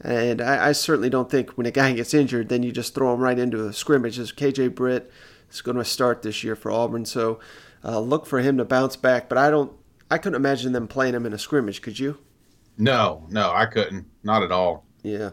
And 0.00 0.40
I, 0.40 0.68
I, 0.68 0.72
certainly 0.72 1.10
don't 1.10 1.28
think 1.28 1.58
when 1.58 1.66
a 1.66 1.72
guy 1.72 1.92
gets 1.92 2.14
injured, 2.14 2.48
then 2.48 2.62
you 2.62 2.70
just 2.70 2.94
throw 2.94 3.12
him 3.12 3.20
right 3.20 3.36
into 3.36 3.66
a 3.66 3.72
scrimmage. 3.72 4.20
As 4.20 4.30
KJ 4.30 4.76
Britt 4.76 5.10
is 5.50 5.60
going 5.60 5.76
to 5.76 5.84
start 5.84 6.22
this 6.22 6.44
year 6.44 6.54
for 6.54 6.70
Auburn, 6.70 7.04
so 7.04 7.40
uh, 7.84 7.98
look 7.98 8.24
for 8.24 8.38
him 8.38 8.56
to 8.58 8.64
bounce 8.64 8.94
back. 8.94 9.28
But 9.28 9.38
I 9.38 9.50
don't, 9.50 9.72
I 10.08 10.18
couldn't 10.18 10.36
imagine 10.36 10.70
them 10.70 10.86
playing 10.86 11.14
him 11.14 11.26
in 11.26 11.32
a 11.32 11.38
scrimmage. 11.38 11.82
Could 11.82 11.98
you? 11.98 12.18
No, 12.76 13.26
no, 13.28 13.50
I 13.52 13.66
couldn't. 13.66 14.06
Not 14.22 14.44
at 14.44 14.52
all. 14.52 14.84
Yeah, 15.02 15.30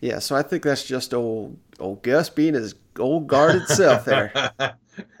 yeah. 0.00 0.18
So 0.18 0.36
I 0.36 0.42
think 0.42 0.62
that's 0.62 0.84
just 0.84 1.14
old 1.14 1.58
old 1.78 2.02
Gus 2.02 2.28
being 2.30 2.54
his 2.54 2.74
old 2.98 3.26
guarded 3.26 3.68
self 3.68 4.04
there. 4.04 4.52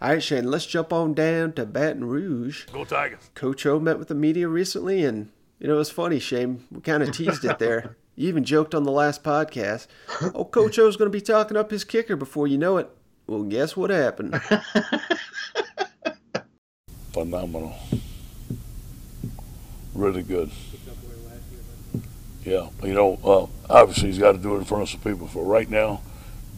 All 0.00 0.10
right, 0.10 0.22
Shane, 0.22 0.48
let's 0.48 0.64
jump 0.64 0.92
on 0.92 1.12
down 1.12 1.54
to 1.54 1.66
Baton 1.66 2.04
Rouge. 2.04 2.66
Go 2.66 2.84
Tigers. 2.84 3.30
Coach 3.34 3.66
O 3.66 3.80
met 3.80 3.98
with 3.98 4.06
the 4.06 4.14
media 4.14 4.46
recently, 4.46 5.04
and 5.04 5.30
you 5.58 5.66
know, 5.66 5.74
it 5.74 5.78
was 5.78 5.90
funny, 5.90 6.20
Shane. 6.20 6.64
We 6.70 6.80
kind 6.80 7.02
of 7.02 7.10
teased 7.10 7.44
it 7.44 7.58
there. 7.58 7.96
You 8.18 8.26
even 8.26 8.42
joked 8.42 8.74
on 8.74 8.82
the 8.82 8.90
last 8.90 9.22
podcast. 9.22 9.86
Oh, 10.34 10.44
Coach 10.44 10.76
O's 10.80 10.96
going 10.96 11.08
to 11.08 11.16
be 11.16 11.20
talking 11.20 11.56
up 11.56 11.70
his 11.70 11.84
kicker 11.84 12.16
before 12.16 12.48
you 12.48 12.58
know 12.58 12.76
it. 12.78 12.90
Well, 13.28 13.44
guess 13.44 13.76
what 13.76 13.90
happened? 13.90 14.42
Phenomenal. 17.12 17.76
Really 19.94 20.24
good. 20.24 20.50
Yeah, 22.48 22.70
you 22.82 22.94
know, 22.94 23.18
uh, 23.22 23.46
obviously 23.70 24.08
he's 24.08 24.18
got 24.18 24.32
to 24.32 24.38
do 24.38 24.54
it 24.54 24.60
in 24.60 24.64
front 24.64 24.82
of 24.82 24.88
some 24.88 25.00
people. 25.00 25.26
For 25.26 25.44
right 25.44 25.68
now, 25.68 26.00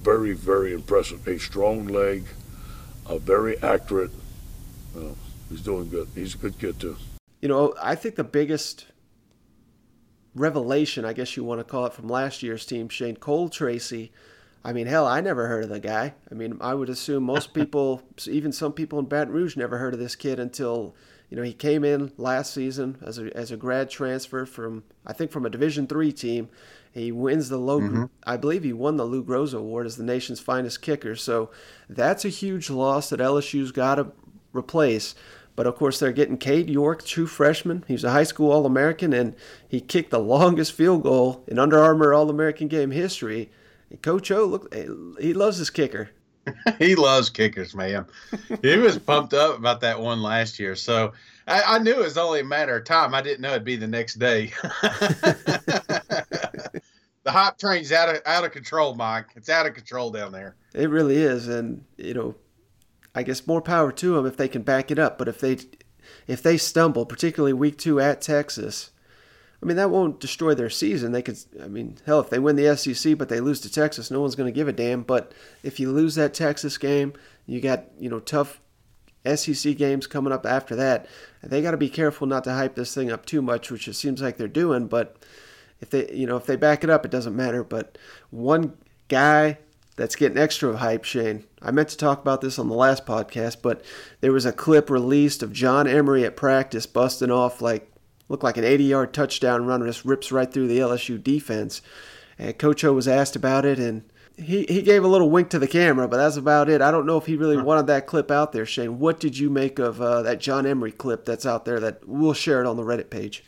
very, 0.01 0.35
very 0.35 0.73
impressive. 0.73 1.27
A 1.27 1.37
strong 1.37 1.89
leg, 1.89 2.27
a 3.09 3.19
very 3.19 3.61
accurate. 3.61 4.13
Uh, 4.97 5.15
he's 5.49 5.63
doing 5.63 5.89
good. 5.89 6.07
He's 6.15 6.37
a 6.37 6.39
good 6.39 6.57
kid 6.61 6.79
too. 6.79 6.97
You 7.41 7.49
know, 7.49 7.75
I 7.83 7.97
think 7.97 8.15
the 8.15 8.23
biggest 8.23 8.87
revelation, 10.37 11.05
I 11.05 11.13
guess 11.13 11.37
you 11.37 11.43
want 11.43 11.59
to 11.59 11.65
call 11.65 11.87
it, 11.87 11.93
from 11.93 12.09
last 12.09 12.41
year's 12.41 12.65
team, 12.65 12.89
Shane 12.89 13.17
Cole 13.17 13.49
Tracy. 13.49 14.13
I 14.65 14.73
mean, 14.73 14.87
hell, 14.87 15.09
I 15.09 15.21
never 15.21 15.49
heard 15.49 15.65
of 15.65 15.71
the 15.71 15.81
guy. 15.81 16.15
I 16.31 16.35
mean, 16.35 16.57
I 16.61 16.73
would 16.73 16.89
assume 16.89 17.25
most 17.25 17.53
people, 17.55 18.03
even 18.29 18.53
some 18.53 18.75
people 18.75 19.01
in 19.01 19.07
Baton 19.07 19.33
Rouge, 19.33 19.57
never 19.57 19.79
heard 19.79 19.95
of 19.95 19.99
this 19.99 20.15
kid 20.15 20.39
until 20.39 20.95
you 21.31 21.37
know 21.37 21.43
he 21.43 21.53
came 21.53 21.85
in 21.85 22.13
last 22.17 22.53
season 22.53 22.99
as 23.01 23.19
a 23.19 23.35
as 23.37 23.51
a 23.51 23.57
grad 23.57 23.89
transfer 23.89 24.45
from 24.45 24.85
I 25.07 25.13
think 25.13 25.31
from 25.31 25.47
a 25.47 25.51
Division 25.51 25.87
three 25.87 26.13
team. 26.13 26.49
He 26.93 27.13
wins 27.13 27.49
the 27.49 27.57
low, 27.57 27.81
mm-hmm. 27.81 28.05
I 28.25 28.37
believe 28.37 28.65
he 28.65 28.73
won 28.73 28.97
the 28.97 29.05
Lou 29.05 29.23
Groza 29.23 29.59
Award 29.59 29.87
as 29.87 29.97
the 29.97 30.03
nation's 30.03 30.41
finest 30.41 30.83
kicker. 30.83 31.15
So 31.15 31.51
that's 31.89 32.25
a 32.25 32.29
huge 32.29 32.69
loss 32.69 33.11
that 33.11 33.21
LSU's 33.21 33.71
got 33.71 33.95
to 33.95 34.09
replace. 34.53 35.15
But 35.55 35.67
of 35.67 35.77
course, 35.77 35.99
they're 35.99 36.11
getting 36.11 36.39
Cade 36.39 36.69
York, 36.69 37.05
true 37.05 37.27
freshman. 37.27 37.85
He's 37.87 38.03
a 38.03 38.11
high 38.11 38.25
school 38.25 38.51
All 38.51 38.67
American, 38.67 39.13
and 39.13 39.37
he 39.69 39.81
kicked 39.81 40.11
the 40.11 40.19
longest 40.19 40.73
field 40.73 41.03
goal 41.03 41.45
in 41.47 41.59
Under 41.59 41.79
Armour 41.79 42.13
All 42.13 42.31
American 42.31 42.67
game 42.67 42.91
history. 42.91 43.51
And 43.89 44.01
Coach 44.03 44.31
O, 44.31 44.45
look, 44.45 44.75
he 45.21 45.35
loves 45.35 45.59
his 45.59 45.71
kicker. 45.71 46.11
he 46.79 46.95
loves 46.95 47.31
kickers, 47.31 47.75
man. 47.75 48.07
he 48.63 48.77
was 48.77 48.99
pumped 48.99 49.35
up 49.35 49.59
about 49.59 49.81
that 49.81 50.01
one 50.01 50.23
last 50.23 50.59
year. 50.59 50.75
So 50.75 51.13
I, 51.47 51.63
I, 51.63 51.79
knew 51.79 51.93
it 51.93 51.99
was 51.99 52.19
only 52.19 52.41
a 52.41 52.45
matter 52.45 52.77
of 52.77 52.85
time. 52.85 53.15
I 53.15 53.23
didn't 53.23 53.41
know 53.41 53.51
it'd 53.51 53.65
be 53.65 53.77
the 53.77 53.87
next 53.87 54.15
day. 54.15 54.47
the 57.23 57.27
hype 57.27 57.59
train's 57.59 57.93
out 57.93 58.09
of 58.09 58.23
out 58.27 58.45
of 58.45 58.53
control, 58.53 58.95
Mike. 58.95 59.27
It's 59.37 59.49
out 59.49 59.67
of 59.67 59.75
control 59.75 60.11
down 60.11 60.33
there. 60.33 60.57
It 60.75 60.91
really 60.91 61.17
is, 61.17 61.49
and 61.49 61.85
you 61.97 62.15
know, 62.15 62.35
I 63.15 63.23
guess 63.23 63.47
more 63.47 63.63
power 63.63 63.93
to 63.93 64.15
them 64.15 64.27
if 64.27 64.37
they 64.37 64.49
can 64.49 64.63
back 64.63 64.91
it 64.91 64.99
up. 64.99 65.19
But 65.19 65.29
if 65.29 65.41
they 65.41 65.59
if 66.27 66.43
they 66.43 66.57
stumble, 66.57 67.07
particularly 67.07 67.53
week 67.53 67.79
two 67.79 68.01
at 68.01 68.23
Texas, 68.23 68.91
I 69.63 69.67
mean 69.67 69.77
that 69.77 69.91
won't 69.91 70.21
destroy 70.21 70.55
their 70.55 70.71
season. 70.71 71.13
They 71.13 71.23
could, 71.23 71.39
I 71.63 71.69
mean, 71.69 71.99
hell, 72.07 72.21
if 72.21 72.31
they 72.31 72.39
win 72.39 72.57
the 72.57 72.77
SEC 72.77 73.19
but 73.19 73.29
they 73.29 73.41
lose 73.41 73.61
to 73.61 73.73
Texas, 73.73 74.11
no 74.11 74.21
one's 74.21 74.35
going 74.35 74.47
to 74.53 74.57
give 74.59 74.69
a 74.69 74.73
damn. 74.73 75.03
But 75.03 75.33
if 75.63 75.79
you 75.79 75.91
lose 75.91 76.15
that 76.15 76.33
Texas 76.33 76.79
game, 76.79 77.13
you 77.47 77.61
got 77.61 77.85
you 77.99 78.09
know 78.09 78.21
tough 78.21 78.61
SEC 79.27 79.77
games 79.77 80.07
coming 80.07 80.33
up 80.33 80.47
after 80.47 80.75
that. 80.77 81.07
They 81.43 81.63
got 81.63 81.73
to 81.73 81.77
be 81.77 81.91
careful 81.91 82.27
not 82.27 82.45
to 82.45 82.55
hype 82.55 82.75
this 82.75 82.95
thing 82.95 83.11
up 83.11 83.27
too 83.27 83.43
much, 83.43 83.71
which 83.71 83.87
it 83.87 83.95
seems 83.95 84.23
like 84.23 84.37
they're 84.37 84.49
doing. 84.49 84.87
But 84.87 85.17
if 85.81 85.91
they, 85.91 86.11
you 86.13 86.27
know, 86.27 86.37
if 86.37 86.47
they 86.47 86.57
back 86.57 86.85
it 86.85 86.91
up, 86.91 87.05
it 87.05 87.11
doesn't 87.11 87.37
matter. 87.37 87.63
But 87.63 87.99
one 88.31 88.79
guy 89.09 89.59
that's 89.97 90.17
getting 90.17 90.39
extra 90.39 90.77
hype, 90.77 91.05
Shane. 91.05 91.45
I 91.61 91.71
meant 91.71 91.91
to 91.91 91.97
talk 91.97 92.23
about 92.23 92.41
this 92.41 92.59
on 92.59 92.69
the 92.69 92.75
last 92.75 93.05
podcast, 93.05 93.59
but 93.61 93.85
there 94.21 94.33
was 94.33 94.47
a 94.47 94.53
clip 94.53 94.89
released 94.89 95.43
of 95.43 95.53
John 95.53 95.87
Emery 95.87 96.25
at 96.25 96.37
practice 96.37 96.87
busting 96.87 97.31
off 97.31 97.61
like 97.61 97.90
looked 98.31 98.45
like 98.45 98.57
an 98.57 98.65
80-yard 98.65 99.13
touchdown 99.13 99.67
run, 99.67 99.85
just 99.85 100.05
rips 100.05 100.33
right 100.33 100.51
through 100.51 100.69
the 100.69 100.79
LSU 100.79 101.23
defense. 101.23 101.83
And 102.39 102.57
Coach 102.57 102.85
O 102.85 102.93
was 102.93 103.09
asked 103.09 103.37
about 103.37 103.67
it, 103.67 103.79
and 103.79 104.05
he, 104.37 104.65
he 104.69 104.83
gave 104.83 105.05
a 105.05 105.09
little 105.09 105.29
wink 105.29 105.51
to 105.51 105.59
the 105.59 105.69
camera, 105.69 106.09
but 106.09 106.17
that's 106.17 106.37
about 106.37 106.71
it. 106.71 106.81
I 106.81 106.91
don't 106.91 107.07
know 107.07 107.19
if 107.19 107.27
he 107.27 107.37
really 107.37 107.61
wanted 107.61 107.89
that 107.89 108.07
clip 108.07 108.31
out 108.31 108.53
there, 108.53 108.65
Shane. 108.65 109.01
What 109.01 109.21
did 109.21 109.37
you 109.37 109.51
make 109.51 109.79
of 109.79 110.01
uh, 110.01 110.23
that 110.23 110.41
John 110.41 110.65
Emery 110.65 110.93
clip 110.93 111.25
that's 111.25 111.45
out 111.45 111.65
there 111.65 111.81
that 111.81 112.07
we'll 112.09 112.33
share 112.33 112.61
it 112.61 112.67
on 112.67 112.77
the 112.77 112.85
Reddit 112.85 113.11
page? 113.11 113.45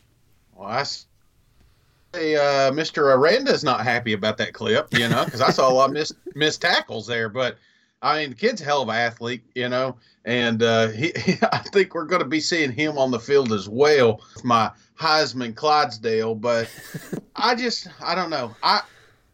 Well, 0.53 0.69
I 0.69 0.83
say 0.83 2.35
uh, 2.35 2.73
Mr. 2.73 3.15
Aranda's 3.17 3.65
not 3.65 3.85
happy 3.85 4.13
about 4.13 4.37
that 4.39 4.53
clip, 4.53 4.89
you 4.93 5.09
know, 5.09 5.25
because 5.25 5.41
I 5.41 5.51
saw 5.51 5.71
a 5.71 5.73
lot 5.73 5.91
of 5.91 5.95
missed, 5.95 6.15
missed 6.35 6.61
tackles 6.61 7.07
there. 7.07 7.29
But, 7.29 7.57
I 8.03 8.19
mean, 8.19 8.31
the 8.31 8.37
kid's 8.37 8.61
a 8.61 8.65
hell 8.65 8.83
of 8.83 8.89
an 8.89 8.97
athlete, 8.97 9.45
you 9.55 9.69
know, 9.69 9.97
and 10.25 10.63
uh, 10.63 10.89
he, 10.89 11.13
I 11.53 11.59
think 11.73 11.95
we're 11.95 12.07
going 12.07 12.23
to 12.23 12.29
be 12.29 12.41
seeing 12.41 12.73
him 12.73 12.99
on 12.99 13.13
the 13.13 13.21
field 13.21 13.53
as 13.53 13.69
well 13.69 14.21
with 14.35 14.45
my 14.45 14.73
Heisman 14.99 15.55
Clydesdale. 15.55 16.35
But 16.35 16.69
I 17.37 17.55
just, 17.55 17.89
I 18.01 18.15
don't 18.15 18.31
know. 18.31 18.55
I, 18.63 18.81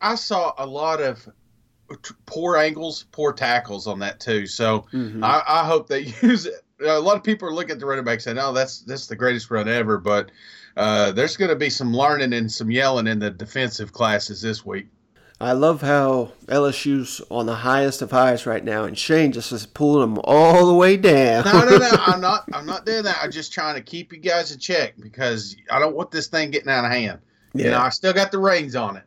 I 0.01 0.15
saw 0.15 0.53
a 0.59 0.67
lot 0.67 1.01
of 1.01 1.27
poor 2.27 2.57
angles, 2.57 3.07
poor 3.13 3.33
tackles 3.33 3.87
on 3.87 3.99
that 4.01 4.21
too. 4.21 4.47
So 4.47 4.87
mm-hmm. 4.93 5.25
I, 5.25 5.43
I, 5.47 5.65
hope 5.65 5.89
they 5.89 6.01
use 6.23 6.47
it. 6.47 6.55
A 6.85 7.01
lot 7.01 7.17
of 7.17 7.25
people 7.25 7.49
are 7.49 7.55
looking 7.55 7.73
at 7.73 7.81
the 7.81 7.87
running 7.87 8.05
back 8.05 8.21
saying, 8.21 8.39
"Oh, 8.39 8.53
that's 8.53 8.83
that's 8.83 9.09
the 9.09 9.17
greatest 9.17 9.51
run 9.51 9.67
ever," 9.67 9.99
but 9.99 10.31
uh, 10.77 11.11
there's 11.11 11.37
going 11.37 11.49
to 11.49 11.57
be 11.57 11.71
some 11.71 11.93
learning 11.93 12.33
and 12.33 12.53
some 12.53 12.71
yelling 12.71 13.09
in 13.09 13.19
the 13.19 13.31
defensive 13.31 13.93
classes 13.93 14.41
this 14.41 14.65
week. 14.65 14.87
I 15.41 15.53
love 15.53 15.83
how 15.83 16.33
LSU's 16.47 17.21
on 17.31 17.47
the 17.47 17.55
highest 17.55 18.03
of 18.03 18.11
highs 18.11 18.45
right 18.45 18.65
now, 18.65 18.85
and 18.85 18.99
Shane 18.99 19.31
just 19.31 19.53
is 19.53 19.67
pulling 19.67 20.01
them 20.01 20.21
all 20.25 20.67
the 20.67 20.75
way 20.75 20.97
down. 20.97 21.45
no, 21.45 21.65
no, 21.65 21.79
no. 21.79 21.91
I'm 21.93 22.21
not. 22.21 22.45
I'm 22.53 22.67
not 22.67 22.85
doing 22.85 23.05
that. 23.05 23.19
I'm 23.23 23.31
just 23.31 23.53
trying 23.53 23.77
to 23.77 23.81
keep 23.81 24.13
you 24.13 24.19
guys 24.19 24.51
in 24.51 24.59
check 24.59 24.95
because 24.99 25.55
I 25.71 25.79
don't 25.79 25.95
want 25.95 26.11
this 26.11 26.27
thing 26.27 26.51
getting 26.51 26.69
out 26.69 26.85
of 26.85 26.91
hand. 26.91 27.21
Yeah. 27.55 27.65
You 27.65 27.71
know, 27.71 27.79
I 27.79 27.89
still 27.91 28.13
got 28.13 28.33
the 28.33 28.39
reins 28.39 28.75
on 28.75 28.97
it. 28.97 29.05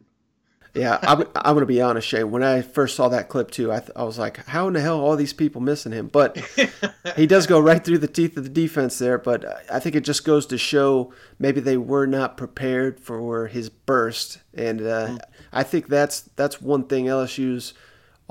Yeah, 0.74 1.00
I'm, 1.02 1.28
I'm 1.36 1.54
going 1.54 1.60
to 1.60 1.66
be 1.66 1.82
honest, 1.82 2.08
Shane. 2.08 2.32
When 2.32 2.44
I 2.44 2.62
first 2.62 2.96
saw 2.96 3.10
that 3.10 3.28
clip 3.28 3.52
too, 3.52 3.74
I, 3.74 3.80
th- 3.80 3.92
I 3.94 4.04
was 4.04 4.18
like, 4.18 4.46
how 4.46 4.68
in 4.68 4.74
the 4.74 4.80
hell 4.80 5.00
are 5.00 5.04
all 5.04 5.18
these 5.18 5.34
people 5.34 5.60
missing 5.60 5.92
him? 5.92 6.08
But 6.08 6.38
he 7.18 7.28
does 7.28 7.46
go 7.46 7.60
right 7.60 7.84
through 7.84 7.98
the 7.98 8.08
teeth 8.08 8.38
of 8.38 8.46
the 8.46 8.50
defense 8.50 8.98
there. 8.98 9.18
But 9.18 9.70
I 9.70 9.80
think 9.80 9.98
it 9.98 10.06
just 10.06 10.24
goes 10.24 10.46
to 10.46 10.58
show 10.58 11.14
maybe 11.40 11.60
they 11.60 11.76
were 11.76 12.08
not 12.08 12.38
prepared 12.38 13.02
for 13.02 13.48
his 13.48 13.68
burst, 13.68 14.40
and 14.54 14.80
uh, 14.80 15.08
mm. 15.08 15.20
I 15.51 15.63
think 15.63 15.88
that's 15.88 16.22
that's 16.36 16.62
one 16.62 16.86
thing 16.86 17.05
LSU's 17.05 17.74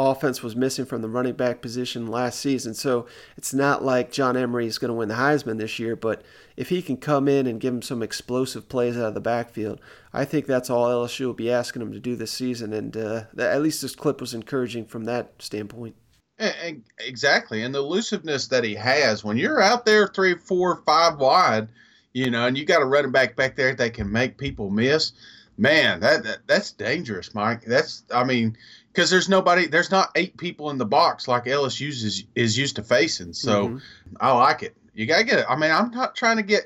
offense 0.01 0.43
was 0.43 0.57
missing 0.57 0.87
from 0.87 1.03
the 1.03 1.09
running 1.09 1.35
back 1.35 1.61
position 1.61 2.07
last 2.07 2.41
season. 2.41 2.73
So 2.75 3.07
it's 3.37 3.53
not 3.53 3.85
like 3.85 4.11
John 4.11 4.37
Emery 4.37 4.67
is 4.67 4.79
going 4.79 4.89
to 4.89 4.95
win 4.95 5.09
the 5.09 5.17
Heisman 5.17 5.59
this 5.59 5.79
year, 5.79 5.95
but 5.95 6.23
if 6.57 6.71
he 6.71 6.81
can 6.81 6.97
come 6.97 7.29
in 7.29 7.47
and 7.47 7.61
give 7.61 7.75
him 7.75 7.83
some 7.83 8.03
explosive 8.03 8.69
plays 8.69 8.97
out 8.97 9.09
of 9.09 9.15
the 9.15 9.21
backfield, 9.21 9.81
I 10.13 10.25
think 10.25 10.47
that's 10.47 10.71
all 10.71 10.89
LSU 10.89 11.27
will 11.27 11.35
be 11.35 11.51
asking 11.51 11.83
him 11.83 11.93
to 11.93 12.01
do 12.01 12.17
this 12.17 12.33
season. 12.33 12.73
And 12.73 12.97
uh, 12.97 13.25
at 13.39 13.63
least 13.63 13.83
this 13.83 13.95
clip 13.95 14.21
was 14.21 14.33
encouraging 14.33 14.87
from 14.87 15.05
that 15.05 15.35
standpoint. 15.39 15.97
And, 16.39 16.85
exactly, 16.99 17.63
and 17.63 17.75
the 17.75 17.81
elusiveness 17.81 18.47
that 18.49 18.65
he 18.65 18.75
has 18.75 19.23
when 19.23 19.37
you're 19.37 19.61
out 19.61 19.85
there 19.85 20.09
three, 20.09 20.37
four, 20.37 20.83
five 20.87 21.19
wide, 21.19 21.69
you 22.15 22.31
know, 22.31 22.47
and 22.47 22.57
you 22.57 22.65
got 22.65 22.81
a 22.81 22.87
running 22.87 23.13
back 23.13 23.37
back 23.37 23.57
there 23.57 23.75
that 23.75 23.93
can 23.93 24.11
make 24.11 24.39
people 24.39 24.71
miss. 24.71 25.13
Man, 25.61 26.01
that, 26.01 26.25
that 26.25 26.39
that's 26.47 26.73
dangerous, 26.73 27.35
Mike. 27.35 27.67
That's 27.67 28.03
I 28.11 28.25
mean, 28.25 28.57
because 28.91 29.11
there's 29.11 29.29
nobody, 29.29 29.67
there's 29.67 29.91
not 29.91 30.11
eight 30.15 30.39
people 30.39 30.71
in 30.71 30.79
the 30.79 30.87
box 30.87 31.29
like 31.29 31.45
LSU 31.45 31.89
is, 31.89 32.25
is 32.35 32.57
used 32.57 32.77
to 32.77 32.83
facing. 32.83 33.35
So 33.35 33.69
mm-hmm. 33.69 33.77
I 34.19 34.33
like 34.33 34.63
it. 34.63 34.75
You 34.95 35.05
gotta 35.05 35.25
get 35.25 35.41
it. 35.41 35.47
I 35.47 35.57
mean, 35.57 35.71
I'm 35.71 35.91
not 35.91 36.17
trying 36.17 36.39
to 36.39 36.43
get. 36.43 36.65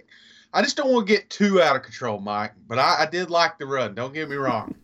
I 0.52 0.62
just 0.62 0.76
don't 0.76 0.92
want 0.92 1.08
to 1.08 1.12
get 1.12 1.28
too 1.28 1.60
out 1.60 1.74
of 1.74 1.82
control, 1.82 2.20
Mike. 2.20 2.52
But 2.68 2.78
I, 2.78 3.02
I 3.02 3.06
did 3.06 3.30
like 3.30 3.58
the 3.58 3.66
run. 3.66 3.96
Don't 3.96 4.14
get 4.14 4.30
me 4.30 4.36
wrong. 4.36 4.76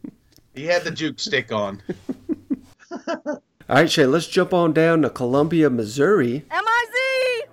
he 0.57 0.67
had 0.67 0.83
the 0.83 0.91
juke 0.91 1.21
stick 1.21 1.53
on. 1.53 1.81
All 3.17 3.41
right, 3.69 3.89
Shay. 3.89 4.07
Let's 4.07 4.27
jump 4.27 4.53
on 4.53 4.73
down 4.73 5.03
to 5.03 5.11
Columbia, 5.11 5.71
Missouri. 5.71 6.45
M 6.51 6.65
I 6.67 6.87
Z. 6.93 7.45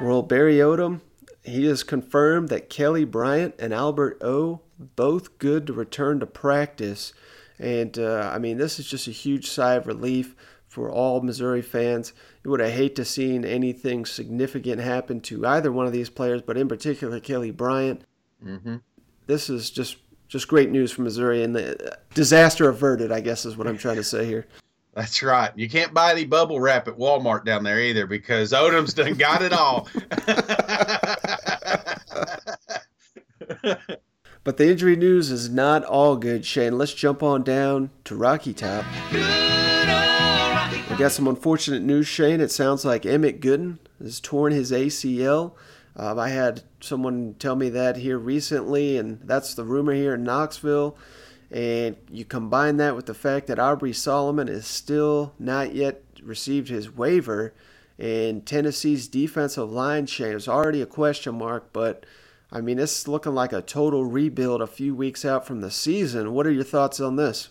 Well, 0.00 0.22
Barry 0.22 0.58
Odom 0.58 1.00
he 1.44 1.66
has 1.66 1.82
confirmed 1.82 2.48
that 2.48 2.70
Kelly 2.70 3.04
Bryant 3.04 3.54
and 3.58 3.72
Albert 3.72 4.18
O 4.22 4.62
both 4.78 5.38
good 5.38 5.66
to 5.66 5.72
return 5.72 6.18
to 6.20 6.26
practice. 6.26 7.12
And 7.58 7.98
uh, 7.98 8.30
I 8.32 8.38
mean, 8.38 8.58
this 8.58 8.78
is 8.78 8.86
just 8.86 9.06
a 9.06 9.12
huge 9.12 9.48
sigh 9.48 9.74
of 9.74 9.86
relief 9.86 10.34
for 10.66 10.90
all 10.90 11.20
Missouri 11.20 11.62
fans. 11.62 12.12
You 12.42 12.50
would 12.50 12.60
have 12.60 12.72
hate 12.72 12.96
to 12.96 13.04
seen 13.04 13.44
anything 13.44 14.06
significant 14.06 14.80
happen 14.80 15.20
to 15.22 15.46
either 15.46 15.70
one 15.70 15.86
of 15.86 15.92
these 15.92 16.10
players, 16.10 16.42
but 16.42 16.56
in 16.56 16.66
particular 16.66 17.20
Kelly 17.20 17.50
Bryant. 17.50 18.02
Mm-hmm. 18.44 18.76
This 19.26 19.48
is 19.48 19.70
just 19.70 19.98
just 20.26 20.48
great 20.48 20.70
news 20.70 20.90
for 20.90 21.02
Missouri, 21.02 21.44
and 21.44 21.54
the 21.54 21.96
disaster 22.14 22.68
averted. 22.68 23.12
I 23.12 23.20
guess 23.20 23.44
is 23.44 23.56
what 23.56 23.68
I'm 23.68 23.78
trying 23.78 23.96
to 23.96 24.04
say 24.04 24.24
here. 24.24 24.46
That's 24.94 25.22
right. 25.22 25.50
You 25.56 25.68
can't 25.68 25.92
buy 25.92 26.12
any 26.12 26.24
bubble 26.24 26.60
wrap 26.60 26.86
at 26.86 26.96
Walmart 26.96 27.44
down 27.44 27.64
there 27.64 27.80
either 27.80 28.06
because 28.06 28.52
Odom's 28.52 28.94
done 28.94 29.14
got 29.14 29.42
it 29.42 29.52
all. 29.52 29.88
but 34.44 34.56
the 34.56 34.70
injury 34.70 34.94
news 34.94 35.32
is 35.32 35.48
not 35.48 35.82
all 35.84 36.16
good, 36.16 36.46
Shane. 36.46 36.78
Let's 36.78 36.94
jump 36.94 37.24
on 37.24 37.42
down 37.42 37.90
to 38.04 38.14
Rocky 38.14 38.54
Top. 38.54 38.84
We 39.12 39.18
got 40.96 41.10
some 41.10 41.26
unfortunate 41.26 41.82
news, 41.82 42.06
Shane. 42.06 42.40
It 42.40 42.52
sounds 42.52 42.84
like 42.84 43.02
Emmitt 43.02 43.40
Gooden 43.40 43.78
has 44.00 44.20
torn 44.20 44.52
his 44.52 44.70
ACL. 44.70 45.54
Um, 45.96 46.20
I 46.20 46.28
had 46.28 46.62
someone 46.80 47.34
tell 47.40 47.56
me 47.56 47.68
that 47.70 47.96
here 47.96 48.18
recently, 48.18 48.96
and 48.96 49.18
that's 49.24 49.54
the 49.54 49.64
rumor 49.64 49.92
here 49.92 50.14
in 50.14 50.22
Knoxville. 50.22 50.96
And 51.50 51.96
you 52.10 52.24
combine 52.24 52.78
that 52.78 52.96
with 52.96 53.06
the 53.06 53.14
fact 53.14 53.46
that 53.46 53.58
Aubrey 53.58 53.92
Solomon 53.92 54.48
is 54.48 54.66
still 54.66 55.34
not 55.38 55.74
yet 55.74 56.02
received 56.22 56.68
his 56.68 56.90
waiver, 56.90 57.54
and 57.98 58.44
Tennessee's 58.44 59.06
defensive 59.08 59.70
line 59.70 60.06
change 60.06 60.34
is 60.34 60.48
already 60.48 60.82
a 60.82 60.86
question 60.86 61.36
mark. 61.36 61.72
But 61.72 62.06
I 62.50 62.60
mean, 62.60 62.76
this 62.76 63.00
is 63.00 63.08
looking 63.08 63.34
like 63.34 63.52
a 63.52 63.62
total 63.62 64.04
rebuild 64.04 64.62
a 64.62 64.66
few 64.66 64.94
weeks 64.94 65.24
out 65.24 65.46
from 65.46 65.60
the 65.60 65.70
season. 65.70 66.32
What 66.32 66.46
are 66.46 66.52
your 66.52 66.64
thoughts 66.64 67.00
on 67.00 67.16
this? 67.16 67.50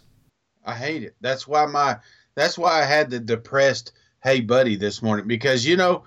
I 0.65 0.75
hate 0.75 1.03
it. 1.03 1.15
That's 1.21 1.47
why 1.47 1.65
my 1.65 1.97
that's 2.35 2.57
why 2.57 2.81
I 2.81 2.85
had 2.85 3.09
the 3.09 3.19
depressed 3.19 3.93
hey 4.23 4.41
buddy 4.41 4.75
this 4.75 5.01
morning 5.01 5.27
because 5.27 5.65
you 5.65 5.77
know 5.77 6.03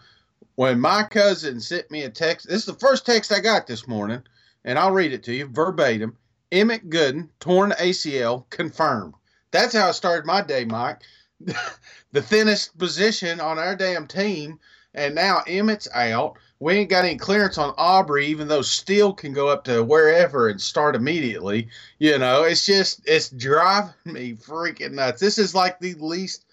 when 0.56 0.80
my 0.80 1.02
cousin 1.02 1.60
sent 1.60 1.90
me 1.90 2.02
a 2.02 2.10
text. 2.10 2.48
This 2.48 2.60
is 2.60 2.64
the 2.66 2.74
first 2.74 3.06
text 3.06 3.32
I 3.32 3.40
got 3.40 3.66
this 3.66 3.86
morning, 3.86 4.22
and 4.64 4.78
I'll 4.78 4.92
read 4.92 5.12
it 5.12 5.22
to 5.24 5.34
you 5.34 5.46
verbatim. 5.46 6.16
Emmitt 6.56 6.88
Gooden, 6.88 7.28
torn 7.38 7.72
ACL, 7.72 8.48
confirmed. 8.48 9.12
That's 9.50 9.74
how 9.74 9.88
I 9.88 9.92
started 9.92 10.24
my 10.24 10.40
day, 10.40 10.64
Mike. 10.64 11.02
the 12.12 12.22
thinnest 12.22 12.78
position 12.78 13.40
on 13.40 13.58
our 13.58 13.76
damn 13.76 14.06
team, 14.06 14.58
and 14.94 15.14
now 15.14 15.42
Emmitt's 15.46 15.86
out. 15.92 16.38
We 16.58 16.72
ain't 16.72 16.88
got 16.88 17.04
any 17.04 17.18
clearance 17.18 17.58
on 17.58 17.74
Aubrey, 17.76 18.28
even 18.28 18.48
though 18.48 18.62
Steele 18.62 19.12
can 19.12 19.34
go 19.34 19.48
up 19.48 19.64
to 19.64 19.84
wherever 19.84 20.48
and 20.48 20.58
start 20.58 20.96
immediately. 20.96 21.68
You 21.98 22.18
know, 22.18 22.44
it's 22.44 22.64
just 22.64 23.02
it's 23.04 23.28
driving 23.28 23.92
me 24.06 24.32
freaking 24.32 24.92
nuts. 24.92 25.20
This 25.20 25.36
is 25.36 25.54
like 25.54 25.78
the 25.78 25.92
least 25.94 26.46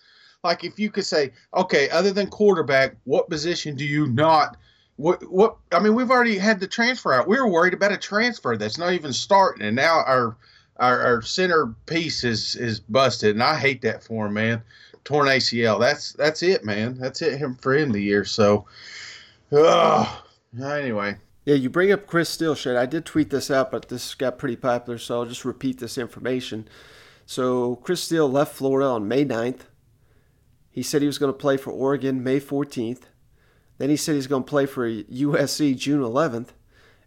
like 0.43 0.65
if 0.65 0.77
you 0.77 0.91
could 0.91 1.05
say, 1.05 1.31
okay, 1.53 1.89
other 1.89 2.11
than 2.11 2.27
quarterback, 2.27 2.97
what 3.05 3.29
position 3.29 3.77
do 3.77 3.85
you 3.85 4.07
not 4.07 4.57
what 4.97 5.29
what 5.31 5.57
I 5.71 5.79
mean, 5.79 5.95
we've 5.95 6.11
already 6.11 6.37
had 6.37 6.59
the 6.59 6.67
transfer 6.67 7.13
out. 7.13 7.27
We 7.27 7.37
were 7.37 7.49
worried 7.49 7.73
about 7.73 7.91
a 7.91 7.97
transfer 7.97 8.57
that's 8.57 8.77
not 8.77 8.93
even 8.93 9.13
starting, 9.13 9.65
and 9.65 9.75
now 9.75 10.03
our 10.05 10.37
our, 10.77 11.01
our 11.01 11.21
center 11.21 11.67
piece 11.85 12.23
is 12.23 12.55
is 12.55 12.79
busted, 12.79 13.35
and 13.35 13.43
I 13.43 13.55
hate 13.57 13.81
that 13.81 14.03
for 14.03 14.27
him, 14.27 14.33
man. 14.33 14.61
Torn 15.03 15.27
ACL. 15.27 15.79
That's 15.79 16.13
that's 16.13 16.43
it, 16.43 16.63
man. 16.63 16.97
That's 16.97 17.21
it 17.21 17.37
him 17.37 17.55
for 17.55 17.75
of 17.75 17.93
the 17.93 18.01
year. 18.01 18.23
So, 18.23 18.65
uh, 19.51 20.19
anyway. 20.61 21.17
Yeah, 21.45 21.55
you 21.55 21.69
bring 21.69 21.91
up 21.91 22.07
Chris 22.07 22.29
Steele, 22.29 22.55
shit. 22.55 22.77
I 22.77 22.85
did 22.85 23.05
tweet 23.05 23.29
this 23.29 23.51
out, 23.51 23.69
but 23.69 23.89
this 23.89 24.15
got 24.15 24.37
pretty 24.37 24.55
popular, 24.55 24.97
so 24.97 25.19
I'll 25.19 25.25
just 25.25 25.43
repeat 25.43 25.79
this 25.79 25.97
information. 25.97 26.69
So 27.25 27.75
Chris 27.77 28.01
Steele 28.01 28.29
left 28.31 28.55
Florida 28.55 28.87
on 28.87 29.09
May 29.09 29.25
9th. 29.25 29.61
He 30.71 30.81
said 30.81 31.01
he 31.01 31.07
was 31.07 31.17
going 31.17 31.33
to 31.33 31.37
play 31.37 31.57
for 31.57 31.71
Oregon 31.71 32.23
May 32.23 32.39
14th. 32.39 33.03
Then 33.77 33.89
he 33.89 33.97
said 33.97 34.15
he's 34.15 34.27
going 34.27 34.43
to 34.43 34.49
play 34.49 34.65
for 34.65 34.87
USC 34.87 35.77
June 35.77 36.01
11th, 36.01 36.49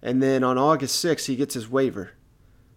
and 0.03 0.23
then 0.23 0.45
on 0.45 0.59
August 0.59 1.05
6th 1.05 1.27
he 1.27 1.37
gets 1.37 1.55
his 1.55 1.69
waiver. 1.71 2.11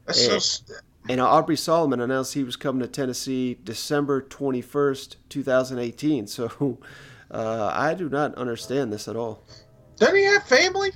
That's 0.05 0.27
and, 0.27 0.41
so. 0.41 0.73
And 1.07 1.19
Aubrey 1.19 1.55
Solomon 1.55 2.01
announced 2.01 2.33
he 2.33 2.43
was 2.43 2.55
coming 2.55 2.81
to 2.81 2.87
Tennessee 2.87 3.57
December 3.63 4.21
21st, 4.21 5.15
2018. 5.29 6.27
So 6.27 6.77
uh, 7.31 7.71
I 7.73 7.93
do 7.93 8.09
not 8.09 8.35
understand 8.35 8.93
this 8.93 9.07
at 9.07 9.15
all. 9.15 9.43
Doesn't 9.97 10.15
he 10.15 10.23
have 10.23 10.43
family? 10.43 10.91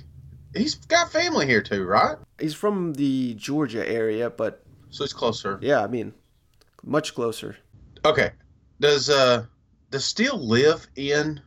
He's 0.54 0.76
got 0.76 1.10
family 1.10 1.46
here 1.46 1.62
too, 1.62 1.84
right? 1.84 2.16
He's 2.38 2.54
from 2.54 2.94
the 2.94 3.34
Georgia 3.34 3.88
area, 3.88 4.30
but 4.30 4.62
so 4.90 5.02
he's 5.02 5.12
closer. 5.12 5.58
Yeah, 5.60 5.82
I 5.82 5.88
mean, 5.88 6.14
much 6.84 7.14
closer. 7.14 7.56
Okay. 8.04 8.30
Does 8.80 9.10
uh 9.10 9.46
does 9.90 10.04
Steele 10.04 10.38
live 10.38 10.86
in 10.96 11.40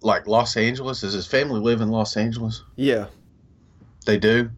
like 0.00 0.26
Los 0.26 0.56
Angeles? 0.56 1.00
Does 1.00 1.12
his 1.12 1.26
family 1.26 1.60
live 1.60 1.80
in 1.80 1.90
Los 1.90 2.16
Angeles? 2.16 2.62
Yeah. 2.76 3.06
They 4.04 4.18
do. 4.18 4.50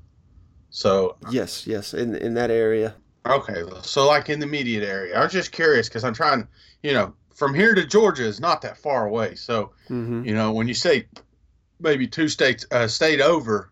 So 0.70 1.16
yes, 1.31 1.66
yes, 1.66 1.94
in 1.94 2.14
in 2.14 2.35
that 2.35 2.51
area. 2.51 2.94
Okay, 3.27 3.62
so 3.83 4.07
like 4.07 4.29
in 4.29 4.40
the 4.40 4.46
immediate 4.46 4.87
area. 4.87 5.18
I 5.18 5.22
was 5.22 5.33
just 5.33 5.53
curious 5.53 5.88
because 5.88 6.05
I'm 6.05 6.14
trying, 6.14 6.46
you 6.83 6.92
know, 6.92 7.14
from 7.35 7.55
here 7.55 7.74
to 7.74 7.87
Georgia 7.87 8.24
is 8.24 8.40
not 8.40 8.62
that 8.62 8.79
far 8.79 9.07
away. 9.07 9.35
So 9.35 9.72
mm-hmm. 9.88 10.24
you 10.24 10.35
know, 10.35 10.53
when 10.53 10.68
you 10.68 10.74
say 10.74 11.07
maybe 11.81 12.07
two 12.07 12.29
states, 12.29 12.66
uh, 12.70 12.87
state 12.88 13.20
over, 13.20 13.70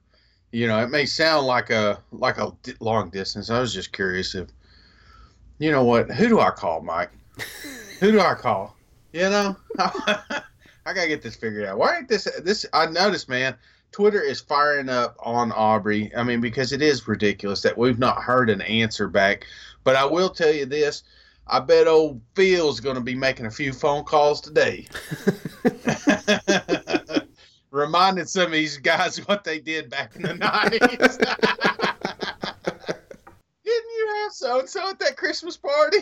you 0.53 0.67
know, 0.67 0.83
it 0.83 0.91
may 0.91 1.07
sound 1.07 1.47
like 1.47 1.71
a 1.71 2.01
like 2.13 2.39
a 2.39 2.53
long 2.81 3.11
distance. 3.11 3.51
I 3.51 3.61
was 3.61 3.75
just 3.75 3.93
curious 3.93 4.35
if, 4.35 4.49
you 5.59 5.71
know, 5.71 5.85
what? 5.85 6.11
Who 6.11 6.29
do 6.29 6.41
I 6.41 6.51
call, 6.51 6.83
Mike? 6.83 7.11
Who 8.01 8.13
do 8.13 8.21
I 8.21 8.35
call? 8.35 8.77
You 9.13 9.31
know, 9.31 9.57
I 10.87 10.93
gotta 10.93 11.09
get 11.09 11.21
this 11.21 11.35
figured 11.35 11.65
out. 11.65 11.79
Why 11.79 11.97
ain't 11.97 12.09
this? 12.09 12.29
This 12.45 12.65
I 12.73 12.87
noticed, 12.87 13.29
man. 13.29 13.57
Twitter 13.91 14.23
is 14.23 14.41
firing 14.41 14.89
up 14.89 15.17
on 15.19 15.51
Aubrey. 15.51 16.15
I 16.15 16.23
mean, 16.23 16.41
because 16.41 16.73
it 16.73 16.81
is 16.81 17.09
ridiculous 17.09 17.61
that 17.63 17.77
we've 17.77 17.99
not 17.99 18.23
heard 18.23 18.51
an 18.51 18.61
answer 18.61 19.09
back. 19.09 19.47
But 19.83 19.97
I 19.97 20.05
will 20.05 20.31
tell 20.31 20.53
you 20.53 20.65
this: 20.65 21.03
I 21.49 21.59
bet 21.59 21.89
old 21.89 22.21
Phil's 22.37 22.79
going 22.79 22.95
to 22.95 23.01
be 23.03 23.17
making 23.17 23.47
a 23.47 23.51
few 23.51 23.73
phone 23.73 24.05
calls 24.05 24.41
today, 24.41 24.87
reminding 27.73 28.27
some 28.27 28.47
of 28.47 28.53
these 28.53 28.79
guys 28.79 29.19
what 29.27 29.43
they 29.43 29.59
did 29.59 29.91
back 29.91 30.15
in 30.15 30.23
the 30.23 30.35
nineties. 30.35 31.17
Didn't 33.65 33.91
you 33.99 34.15
have 34.23 34.33
so 34.33 34.61
and 34.61 34.69
so 34.69 34.89
at 34.89 35.01
that 35.01 35.17
Christmas 35.17 35.57
party? 35.57 35.99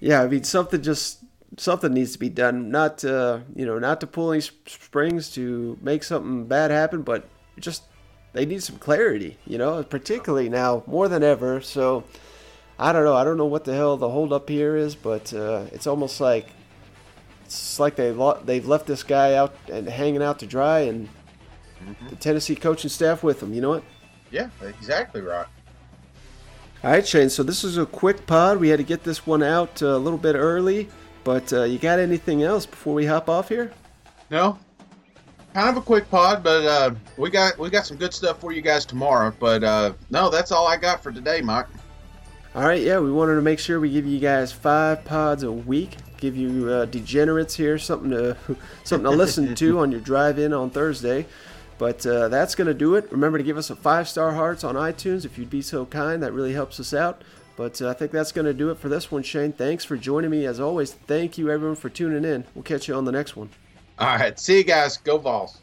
yeah, 0.00 0.22
I 0.22 0.26
mean 0.26 0.42
something 0.42 0.82
just 0.82 1.21
something 1.56 1.92
needs 1.92 2.12
to 2.12 2.18
be 2.18 2.28
done. 2.28 2.70
Not 2.70 3.04
uh, 3.04 3.40
you 3.54 3.66
know, 3.66 3.78
not 3.78 4.00
to 4.00 4.06
pull 4.06 4.32
any 4.32 4.40
springs 4.40 5.30
to 5.32 5.78
make 5.80 6.04
something 6.04 6.46
bad 6.46 6.70
happen, 6.70 7.02
but 7.02 7.28
just 7.58 7.84
they 8.32 8.46
need 8.46 8.62
some 8.62 8.76
clarity. 8.76 9.38
You 9.46 9.58
know, 9.58 9.82
particularly 9.82 10.48
now 10.48 10.82
more 10.86 11.08
than 11.08 11.22
ever. 11.22 11.60
So 11.60 12.04
I 12.78 12.92
don't 12.92 13.04
know. 13.04 13.14
I 13.14 13.24
don't 13.24 13.36
know 13.36 13.46
what 13.46 13.64
the 13.64 13.74
hell 13.74 13.96
the 13.96 14.10
holdup 14.10 14.48
here 14.48 14.76
is, 14.76 14.94
but 14.94 15.32
uh, 15.32 15.66
it's 15.72 15.86
almost 15.86 16.20
like 16.20 16.46
it's 17.44 17.78
like 17.78 17.96
they 17.96 18.14
they've 18.44 18.66
left 18.66 18.86
this 18.86 19.02
guy 19.02 19.34
out 19.34 19.54
and 19.70 19.88
hanging 19.88 20.22
out 20.22 20.38
to 20.40 20.46
dry, 20.46 20.80
and 20.80 21.08
mm-hmm. 21.80 22.08
the 22.08 22.16
Tennessee 22.16 22.56
coaching 22.56 22.90
staff 22.90 23.22
with 23.22 23.42
him. 23.42 23.52
You 23.52 23.60
know 23.60 23.70
what? 23.70 23.84
Yeah, 24.30 24.48
exactly 24.62 25.20
right. 25.20 25.46
All 26.82 26.90
right, 26.90 27.06
Shane. 27.06 27.30
So 27.30 27.44
this 27.44 27.62
is 27.62 27.78
a 27.78 27.86
quick 27.86 28.26
pod. 28.26 28.58
We 28.58 28.70
had 28.70 28.78
to 28.78 28.84
get 28.84 29.04
this 29.04 29.24
one 29.24 29.42
out 29.42 29.82
uh, 29.82 29.88
a 29.88 29.98
little 29.98 30.18
bit 30.18 30.34
early. 30.34 30.88
But 31.24 31.52
uh, 31.52 31.64
you 31.64 31.78
got 31.78 31.98
anything 31.98 32.42
else 32.42 32.66
before 32.66 32.94
we 32.94 33.06
hop 33.06 33.28
off 33.28 33.48
here? 33.48 33.72
No. 34.30 34.58
Kind 35.54 35.68
of 35.68 35.76
a 35.76 35.84
quick 35.84 36.08
pod, 36.10 36.42
but 36.42 36.64
uh, 36.64 36.94
we 37.18 37.28
got 37.28 37.58
we 37.58 37.68
got 37.68 37.84
some 37.84 37.98
good 37.98 38.14
stuff 38.14 38.40
for 38.40 38.52
you 38.52 38.62
guys 38.62 38.86
tomorrow. 38.86 39.32
But 39.38 39.62
uh, 39.62 39.92
no, 40.10 40.30
that's 40.30 40.50
all 40.50 40.66
I 40.66 40.78
got 40.78 41.02
for 41.02 41.12
today, 41.12 41.42
Mike. 41.42 41.66
All 42.54 42.64
right, 42.64 42.82
yeah, 42.82 42.98
we 42.98 43.10
wanted 43.12 43.34
to 43.36 43.42
make 43.42 43.58
sure 43.58 43.80
we 43.80 43.90
give 43.90 44.06
you 44.06 44.18
guys 44.18 44.52
five 44.52 45.04
pods 45.04 45.42
a 45.42 45.52
week. 45.52 45.96
Give 46.16 46.36
you 46.36 46.70
uh, 46.70 46.84
degenerates 46.86 47.54
here 47.54 47.78
something 47.78 48.10
to 48.10 48.36
something 48.84 49.10
to 49.10 49.16
listen 49.16 49.54
to 49.54 49.78
on 49.80 49.92
your 49.92 50.00
drive 50.00 50.38
in 50.38 50.54
on 50.54 50.70
Thursday. 50.70 51.26
But 51.76 52.06
uh, 52.06 52.28
that's 52.28 52.54
going 52.54 52.68
to 52.68 52.74
do 52.74 52.94
it. 52.94 53.10
Remember 53.10 53.38
to 53.38 53.44
give 53.44 53.58
us 53.58 53.68
a 53.68 53.76
five 53.76 54.08
star 54.08 54.32
hearts 54.32 54.64
on 54.64 54.76
iTunes 54.76 55.24
if 55.24 55.36
you'd 55.36 55.50
be 55.50 55.62
so 55.62 55.84
kind. 55.84 56.22
That 56.22 56.32
really 56.32 56.52
helps 56.52 56.78
us 56.78 56.94
out. 56.94 57.22
But 57.56 57.80
uh, 57.82 57.90
I 57.90 57.92
think 57.92 58.12
that's 58.12 58.32
going 58.32 58.46
to 58.46 58.54
do 58.54 58.70
it 58.70 58.78
for 58.78 58.88
this 58.88 59.10
one, 59.10 59.22
Shane. 59.22 59.52
Thanks 59.52 59.84
for 59.84 59.96
joining 59.96 60.30
me. 60.30 60.46
As 60.46 60.60
always, 60.60 60.92
thank 60.92 61.36
you, 61.38 61.50
everyone, 61.50 61.76
for 61.76 61.88
tuning 61.88 62.24
in. 62.24 62.44
We'll 62.54 62.62
catch 62.62 62.88
you 62.88 62.94
on 62.94 63.04
the 63.04 63.12
next 63.12 63.36
one. 63.36 63.50
All 63.98 64.16
right. 64.16 64.38
See 64.38 64.58
you 64.58 64.64
guys. 64.64 64.96
Go 64.96 65.18
Vols. 65.18 65.60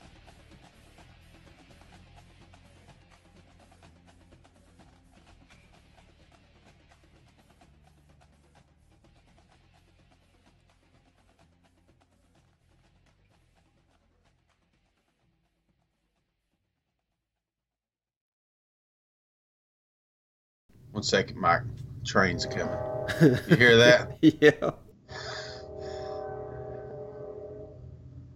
One 21.00 21.04
second, 21.06 21.38
Mike. 21.38 21.62
Train's 22.04 22.46
coming. 22.46 22.78
You 23.22 23.56
hear 23.56 23.78
that? 23.86 24.18
yeah. 24.22 24.72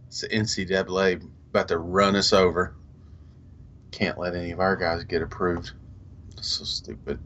It's 0.08 0.22
the 0.22 0.30
NCAA 0.30 1.30
about 1.50 1.68
to 1.68 1.78
run 1.78 2.16
us 2.16 2.32
over. 2.32 2.74
Can't 3.92 4.18
let 4.18 4.34
any 4.34 4.52
of 4.52 4.62
our 4.62 4.78
guys 4.78 5.04
get 5.04 5.22
approved. 5.22 5.74
That's 6.38 6.48
so 6.48 6.64
stupid. 6.64 7.20